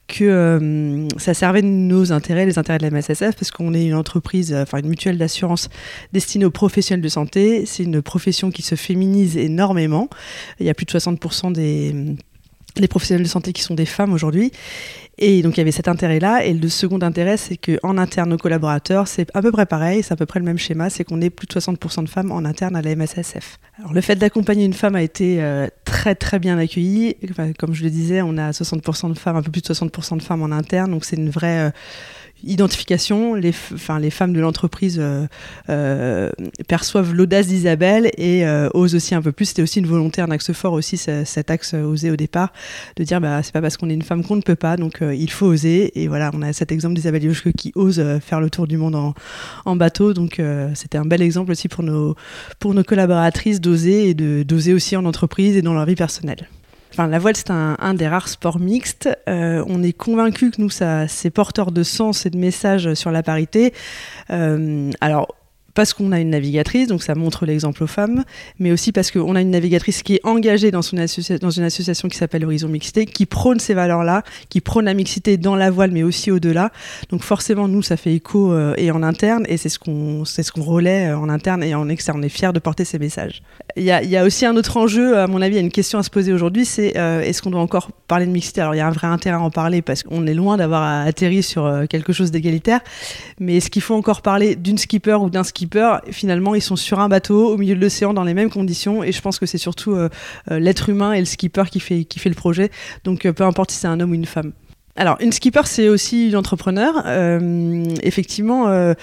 que 0.07 0.23
euh, 0.23 1.07
ça 1.17 1.33
servait 1.33 1.61
nos 1.61 2.11
intérêts, 2.11 2.45
les 2.45 2.59
intérêts 2.59 2.77
de 2.77 2.83
la 2.83 2.91
MSSF, 2.91 3.35
parce 3.35 3.51
qu'on 3.51 3.73
est 3.73 3.85
une 3.85 3.95
entreprise, 3.95 4.53
enfin 4.53 4.79
une 4.79 4.89
mutuelle 4.89 5.17
d'assurance 5.17 5.69
destinée 6.13 6.45
aux 6.45 6.51
professionnels 6.51 7.01
de 7.03 7.09
santé. 7.09 7.65
C'est 7.65 7.83
une 7.83 8.01
profession 8.01 8.51
qui 8.51 8.61
se 8.61 8.75
féminise 8.75 9.37
énormément. 9.37 10.09
Il 10.59 10.65
y 10.65 10.69
a 10.69 10.73
plus 10.73 10.85
de 10.85 10.91
60% 10.91 11.53
des 11.53 12.15
les 12.77 12.87
professionnels 12.87 13.23
de 13.23 13.29
santé 13.29 13.53
qui 13.53 13.61
sont 13.61 13.75
des 13.75 13.85
femmes 13.85 14.13
aujourd'hui. 14.13 14.51
Et 15.17 15.41
donc 15.41 15.55
il 15.55 15.59
y 15.59 15.61
avait 15.61 15.71
cet 15.71 15.87
intérêt-là. 15.87 16.45
Et 16.45 16.53
le 16.53 16.69
second 16.69 17.01
intérêt, 17.01 17.37
c'est 17.37 17.57
qu'en 17.57 17.97
interne, 17.97 18.29
nos 18.29 18.37
collaborateurs, 18.37 19.07
c'est 19.07 19.29
à 19.33 19.41
peu 19.41 19.51
près 19.51 19.65
pareil, 19.65 20.03
c'est 20.03 20.13
à 20.13 20.17
peu 20.17 20.25
près 20.25 20.39
le 20.39 20.45
même 20.45 20.57
schéma, 20.57 20.89
c'est 20.89 21.03
qu'on 21.03 21.21
est 21.21 21.29
plus 21.29 21.47
de 21.47 21.53
60% 21.53 22.03
de 22.03 22.09
femmes 22.09 22.31
en 22.31 22.43
interne 22.45 22.75
à 22.75 22.81
la 22.81 22.95
MSSF. 22.95 23.59
Alors 23.79 23.93
le 23.93 24.01
fait 24.01 24.15
d'accompagner 24.15 24.65
une 24.65 24.73
femme 24.73 24.95
a 24.95 25.01
été 25.01 25.41
euh, 25.41 25.67
très 25.85 26.15
très 26.15 26.39
bien 26.39 26.57
accueilli. 26.57 27.15
comme 27.57 27.73
je 27.73 27.83
le 27.83 27.89
disais, 27.89 28.21
on 28.21 28.37
a 28.37 28.51
60% 28.51 29.13
de 29.13 29.17
femmes, 29.17 29.37
un 29.37 29.41
peu 29.41 29.51
plus 29.51 29.61
de 29.61 29.67
60% 29.73 30.17
de 30.17 30.21
femmes 30.21 30.41
en 30.41 30.51
interne, 30.51 30.91
donc 30.91 31.05
c'est 31.05 31.15
une 31.17 31.29
vraie... 31.29 31.67
Euh, 31.67 31.71
identification. 32.43 33.33
Les, 33.35 33.51
femmes 33.51 34.33
de 34.33 34.39
l'entreprise 34.39 34.97
euh, 34.99 35.25
euh, 35.69 36.29
perçoivent 36.67 37.13
l'audace 37.13 37.47
d'Isabelle 37.47 38.11
et 38.17 38.45
euh, 38.45 38.69
osent 38.73 38.95
aussi 38.95 39.15
un 39.15 39.21
peu 39.21 39.31
plus. 39.31 39.45
C'était 39.45 39.61
aussi 39.61 39.79
une 39.79 39.87
volonté, 39.87 40.21
un 40.21 40.31
axe 40.31 40.51
fort 40.53 40.73
aussi, 40.73 40.97
cet 40.97 41.49
axe 41.49 41.73
osé 41.73 42.11
au 42.11 42.15
départ, 42.15 42.53
de 42.95 43.03
dire 43.03 43.21
bah, 43.21 43.41
c'est 43.43 43.53
pas 43.53 43.61
parce 43.61 43.77
qu'on 43.77 43.89
est 43.89 43.93
une 43.93 44.01
femme 44.01 44.23
qu'on 44.23 44.35
ne 44.35 44.41
peut 44.41 44.55
pas, 44.55 44.77
donc 44.77 44.99
il 45.01 45.31
faut 45.31 45.47
oser. 45.47 46.01
Et 46.01 46.07
voilà, 46.07 46.31
on 46.33 46.41
a 46.41 46.53
cet 46.53 46.71
exemple 46.71 46.95
d'Isabelle 46.95 47.23
Yoshke 47.23 47.51
qui 47.53 47.71
ose 47.75 48.03
faire 48.21 48.41
le 48.41 48.49
tour 48.49 48.67
du 48.67 48.77
monde 48.77 48.95
en, 48.95 49.13
en 49.65 49.75
bateau. 49.75 50.13
Donc 50.13 50.41
c'était 50.73 50.97
un 50.97 51.05
bel 51.05 51.21
exemple 51.21 51.51
aussi 51.51 51.67
pour 51.67 51.83
nos, 51.83 52.15
pour 52.59 52.73
nos 52.73 52.83
collaboratrices 52.83 53.61
d'oser 53.61 54.09
et 54.09 54.13
d'oser 54.13 54.73
aussi 54.73 54.95
en 54.95 55.05
entreprise 55.05 55.57
et 55.57 55.61
dans 55.61 55.73
leur 55.73 55.85
vie 55.85 55.95
personnelle. 55.95 56.47
La 56.97 57.19
voile, 57.19 57.35
c'est 57.35 57.51
un, 57.51 57.93
des 57.93 58.07
rares 58.07 58.29
sports 58.29 58.59
mixtes. 58.59 59.09
Euh, 59.27 59.63
on 59.67 59.83
est 59.83 59.93
convaincu 59.93 60.51
que 60.51 60.61
nous, 60.61 60.69
c'est 60.69 61.29
porteur 61.29 61.71
de 61.71 61.83
sens 61.83 62.25
et 62.25 62.29
de 62.29 62.37
messages 62.37 62.93
sur 62.93 63.11
la 63.11 63.21
parité. 63.21 63.73
Euh, 64.29 64.91
alors, 65.01 65.35
parce 65.75 65.93
qu'on 65.93 66.11
a 66.13 66.19
une 66.19 66.29
navigatrice, 66.29 66.87
donc 66.87 67.03
ça 67.03 67.13
montre 67.15 67.45
l'exemple 67.45 67.83
aux 67.83 67.87
femmes, 67.87 68.23
mais 68.59 68.71
aussi 68.71 68.93
parce 68.93 69.11
qu'on 69.11 69.35
a 69.35 69.41
une 69.41 69.51
navigatrice 69.51 70.01
qui 70.03 70.15
est 70.15 70.21
engagée 70.23 70.71
dans, 70.71 70.81
une 70.81 70.99
association 70.99 72.07
qui 72.07 72.17
s'appelle 72.17 72.45
Horizon 72.45 72.69
Mixité, 72.69 73.05
qui 73.05 73.25
prône 73.25 73.59
ces 73.59 73.73
valeurs-là, 73.73 74.23
qui 74.49 74.61
prône 74.61 74.85
la 74.85 74.93
mixité 74.93 75.35
dans 75.37 75.55
la 75.55 75.69
voile, 75.69 75.91
mais 75.91 76.03
aussi 76.03 76.31
au-delà. 76.31 76.71
Donc 77.09 77.23
forcément, 77.23 77.67
nous, 77.67 77.83
ça 77.83 77.97
fait 77.97 78.13
écho 78.13 78.53
euh, 78.53 78.73
et 78.77 78.89
en 78.89 79.03
interne, 79.03 79.45
et 79.49 79.57
c'est 79.57 79.67
ce 79.67 79.77
qu'on 79.77 80.23
c'est 80.23 80.43
ce 80.43 80.53
qu'on 80.53 80.63
relaie 80.63 81.09
euh, 81.09 81.19
en 81.19 81.27
interne 81.27 81.61
et 81.61 81.75
en 81.75 81.89
externe. 81.89 82.19
On 82.19 82.23
est 82.23 82.29
fiers 82.29 82.53
de 82.53 82.59
porter 82.59 82.85
ces 82.85 82.97
messages. 82.97 83.43
Il 83.75 83.83
y 83.83 83.91
a, 83.91 84.01
y 84.01 84.15
a, 84.15 84.23
aussi 84.23 84.45
un 84.45 84.55
autre 84.55 84.77
enjeu, 84.77 85.17
à 85.17 85.27
mon 85.27 85.41
avis, 85.41 85.55
il 85.55 85.57
y 85.57 85.61
a 85.61 85.63
une 85.63 85.71
question 85.71 85.99
à 85.99 86.03
se 86.03 86.09
poser 86.09 86.31
aujourd'hui, 86.31 86.63
c'est 86.63 86.97
euh, 86.97 87.19
est-ce 87.19 87.41
qu'on 87.41 87.51
doit 87.51 87.59
encore 87.59 87.91
parler 88.07 88.25
de 88.25 88.31
mixité? 88.31 88.61
Alors 88.61 88.75
il 88.75 88.77
y 88.77 88.81
a 88.81 88.87
un 88.87 88.91
vrai 88.91 89.07
intérêt 89.07 89.35
à 89.35 89.41
en 89.41 89.49
parler 89.49 89.81
parce 89.81 90.03
qu'on 90.03 90.25
est 90.25 90.33
loin 90.33 90.55
d'avoir 90.55 91.05
atterri 91.05 91.43
sur 91.43 91.83
quelque 91.89 92.13
chose 92.13 92.31
d'égalitaire, 92.31 92.79
mais 93.41 93.57
est-ce 93.57 93.69
qu'il 93.69 93.81
faut 93.81 93.95
encore 93.95 94.21
parler 94.21 94.55
d'une 94.55 94.77
skipper 94.77 95.15
ou 95.15 95.29
d'un 95.29 95.43
skipper? 95.43 95.64
Finalement, 96.11 96.55
ils 96.55 96.61
sont 96.61 96.75
sur 96.75 96.99
un 96.99 97.09
bateau 97.09 97.53
au 97.53 97.57
milieu 97.57 97.75
de 97.75 97.81
l'océan 97.81 98.13
dans 98.13 98.23
les 98.23 98.33
mêmes 98.33 98.49
conditions. 98.49 99.03
Et 99.03 99.11
je 99.11 99.21
pense 99.21 99.39
que 99.39 99.45
c'est 99.45 99.57
surtout 99.57 99.93
euh, 99.93 100.09
euh, 100.51 100.59
l'être 100.59 100.89
humain 100.89 101.13
et 101.13 101.19
le 101.19 101.25
skipper 101.25 101.63
qui 101.71 101.79
fait, 101.79 102.03
qui 102.05 102.19
fait 102.19 102.29
le 102.29 102.35
projet. 102.35 102.71
Donc, 103.03 103.25
euh, 103.25 103.33
peu 103.33 103.43
importe 103.43 103.71
si 103.71 103.77
c'est 103.77 103.87
un 103.87 103.99
homme 103.99 104.11
ou 104.11 104.15
une 104.15 104.25
femme. 104.25 104.51
Alors, 104.95 105.17
une 105.19 105.33
skipper, 105.33 105.63
c'est 105.65 105.89
aussi 105.89 106.29
une 106.29 106.37
entrepreneur. 106.37 107.03
effectivement, 108.01 108.93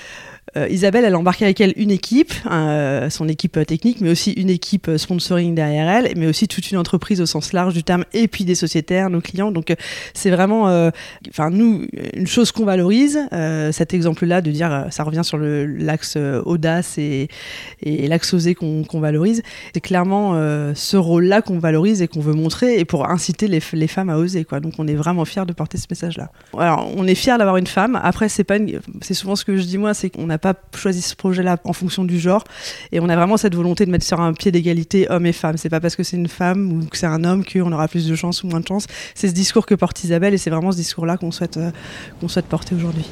Isabelle, 0.68 1.06
elle 1.06 1.14
a 1.14 1.18
embarqué 1.18 1.46
avec 1.46 1.60
elle 1.62 1.72
une 1.76 1.90
équipe, 1.90 2.34
euh, 2.50 3.08
son 3.08 3.26
équipe 3.26 3.56
euh, 3.56 3.64
technique, 3.64 4.02
mais 4.02 4.10
aussi 4.10 4.32
une 4.32 4.50
équipe 4.50 4.90
sponsoring 4.96 5.54
derrière 5.54 5.88
elle, 5.88 6.12
mais 6.16 6.26
aussi 6.26 6.46
toute 6.46 6.70
une 6.70 6.76
entreprise 6.76 7.22
au 7.22 7.26
sens 7.26 7.54
large 7.54 7.72
du 7.72 7.82
terme, 7.84 8.04
et 8.12 8.28
puis 8.28 8.44
des 8.44 8.54
sociétaires, 8.54 9.08
nos 9.08 9.20
clients. 9.20 9.50
Donc 9.50 9.74
c'est 10.12 10.30
vraiment, 10.30 10.90
enfin 11.28 11.50
nous, 11.50 11.86
une 12.12 12.26
chose 12.26 12.52
qu'on 12.52 12.64
valorise, 12.64 13.20
cet 13.72 13.94
exemple-là 13.94 14.42
de 14.42 14.50
dire, 14.50 14.86
ça 14.90 15.04
revient 15.04 15.24
sur 15.24 15.38
l'axe 15.38 16.16
audace 16.44 16.98
et, 16.98 17.28
l'axe 17.82 18.34
osé 18.34 18.54
qu'on 18.54 19.00
valorise. 19.00 19.42
C'est 19.72 19.80
clairement 19.80 20.34
ce 20.74 20.96
rôle-là 20.96 21.42
qu'on 21.42 21.58
valorise 21.58 22.02
et 22.02 22.08
qu'on 22.08 22.20
veut 22.20 22.34
montrer, 22.34 22.78
et 22.78 22.84
pour 22.84 23.08
inciter 23.08 23.48
les, 23.48 23.86
femmes 23.86 24.10
à 24.10 24.18
oser. 24.18 24.44
Quoi. 24.44 24.60
Donc 24.60 24.74
on 24.78 24.86
est 24.86 24.94
vraiment 24.94 25.24
fiers 25.24 25.46
de 25.46 25.52
porter 25.52 25.78
ce 25.78 25.86
message-là. 25.88 26.30
Alors 26.58 26.90
on 26.96 27.06
est 27.06 27.14
fiers 27.14 27.38
d'avoir 27.38 27.56
une 27.56 27.66
femme. 27.66 27.98
Après 28.02 28.28
c'est 28.28 28.44
pas, 28.44 28.58
c'est 29.00 29.14
souvent 29.14 29.36
ce 29.36 29.44
que 29.44 29.56
je 29.56 29.62
dis 29.62 29.78
moi, 29.78 29.94
c'est 29.94 30.10
qu'on 30.10 30.28
n'a 30.32 30.38
pas 30.38 30.54
choisi 30.74 31.02
ce 31.02 31.14
projet-là 31.14 31.58
en 31.64 31.72
fonction 31.72 32.04
du 32.04 32.18
genre. 32.18 32.44
Et 32.90 33.00
on 33.00 33.08
a 33.08 33.16
vraiment 33.16 33.36
cette 33.36 33.54
volonté 33.54 33.86
de 33.86 33.90
mettre 33.90 34.04
sur 34.04 34.20
un 34.20 34.32
pied 34.32 34.50
d'égalité 34.50 35.06
hommes 35.10 35.26
et 35.26 35.32
femmes. 35.32 35.56
C'est 35.56 35.68
pas 35.68 35.80
parce 35.80 35.96
que 35.96 36.02
c'est 36.02 36.16
une 36.16 36.28
femme 36.28 36.72
ou 36.72 36.86
que 36.86 36.96
c'est 36.96 37.06
un 37.06 37.24
homme 37.24 37.44
qu'on 37.44 37.72
aura 37.72 37.88
plus 37.88 38.06
de 38.06 38.16
chance 38.16 38.42
ou 38.42 38.48
moins 38.48 38.60
de 38.60 38.66
chance. 38.66 38.86
C'est 39.14 39.28
ce 39.28 39.34
discours 39.34 39.66
que 39.66 39.74
porte 39.74 40.02
Isabelle 40.04 40.34
et 40.34 40.38
c'est 40.38 40.50
vraiment 40.50 40.72
ce 40.72 40.76
discours-là 40.76 41.16
qu'on 41.16 41.30
souhaite, 41.30 41.56
euh, 41.56 41.70
qu'on 42.20 42.28
souhaite 42.28 42.46
porter 42.46 42.74
aujourd'hui. 42.74 43.06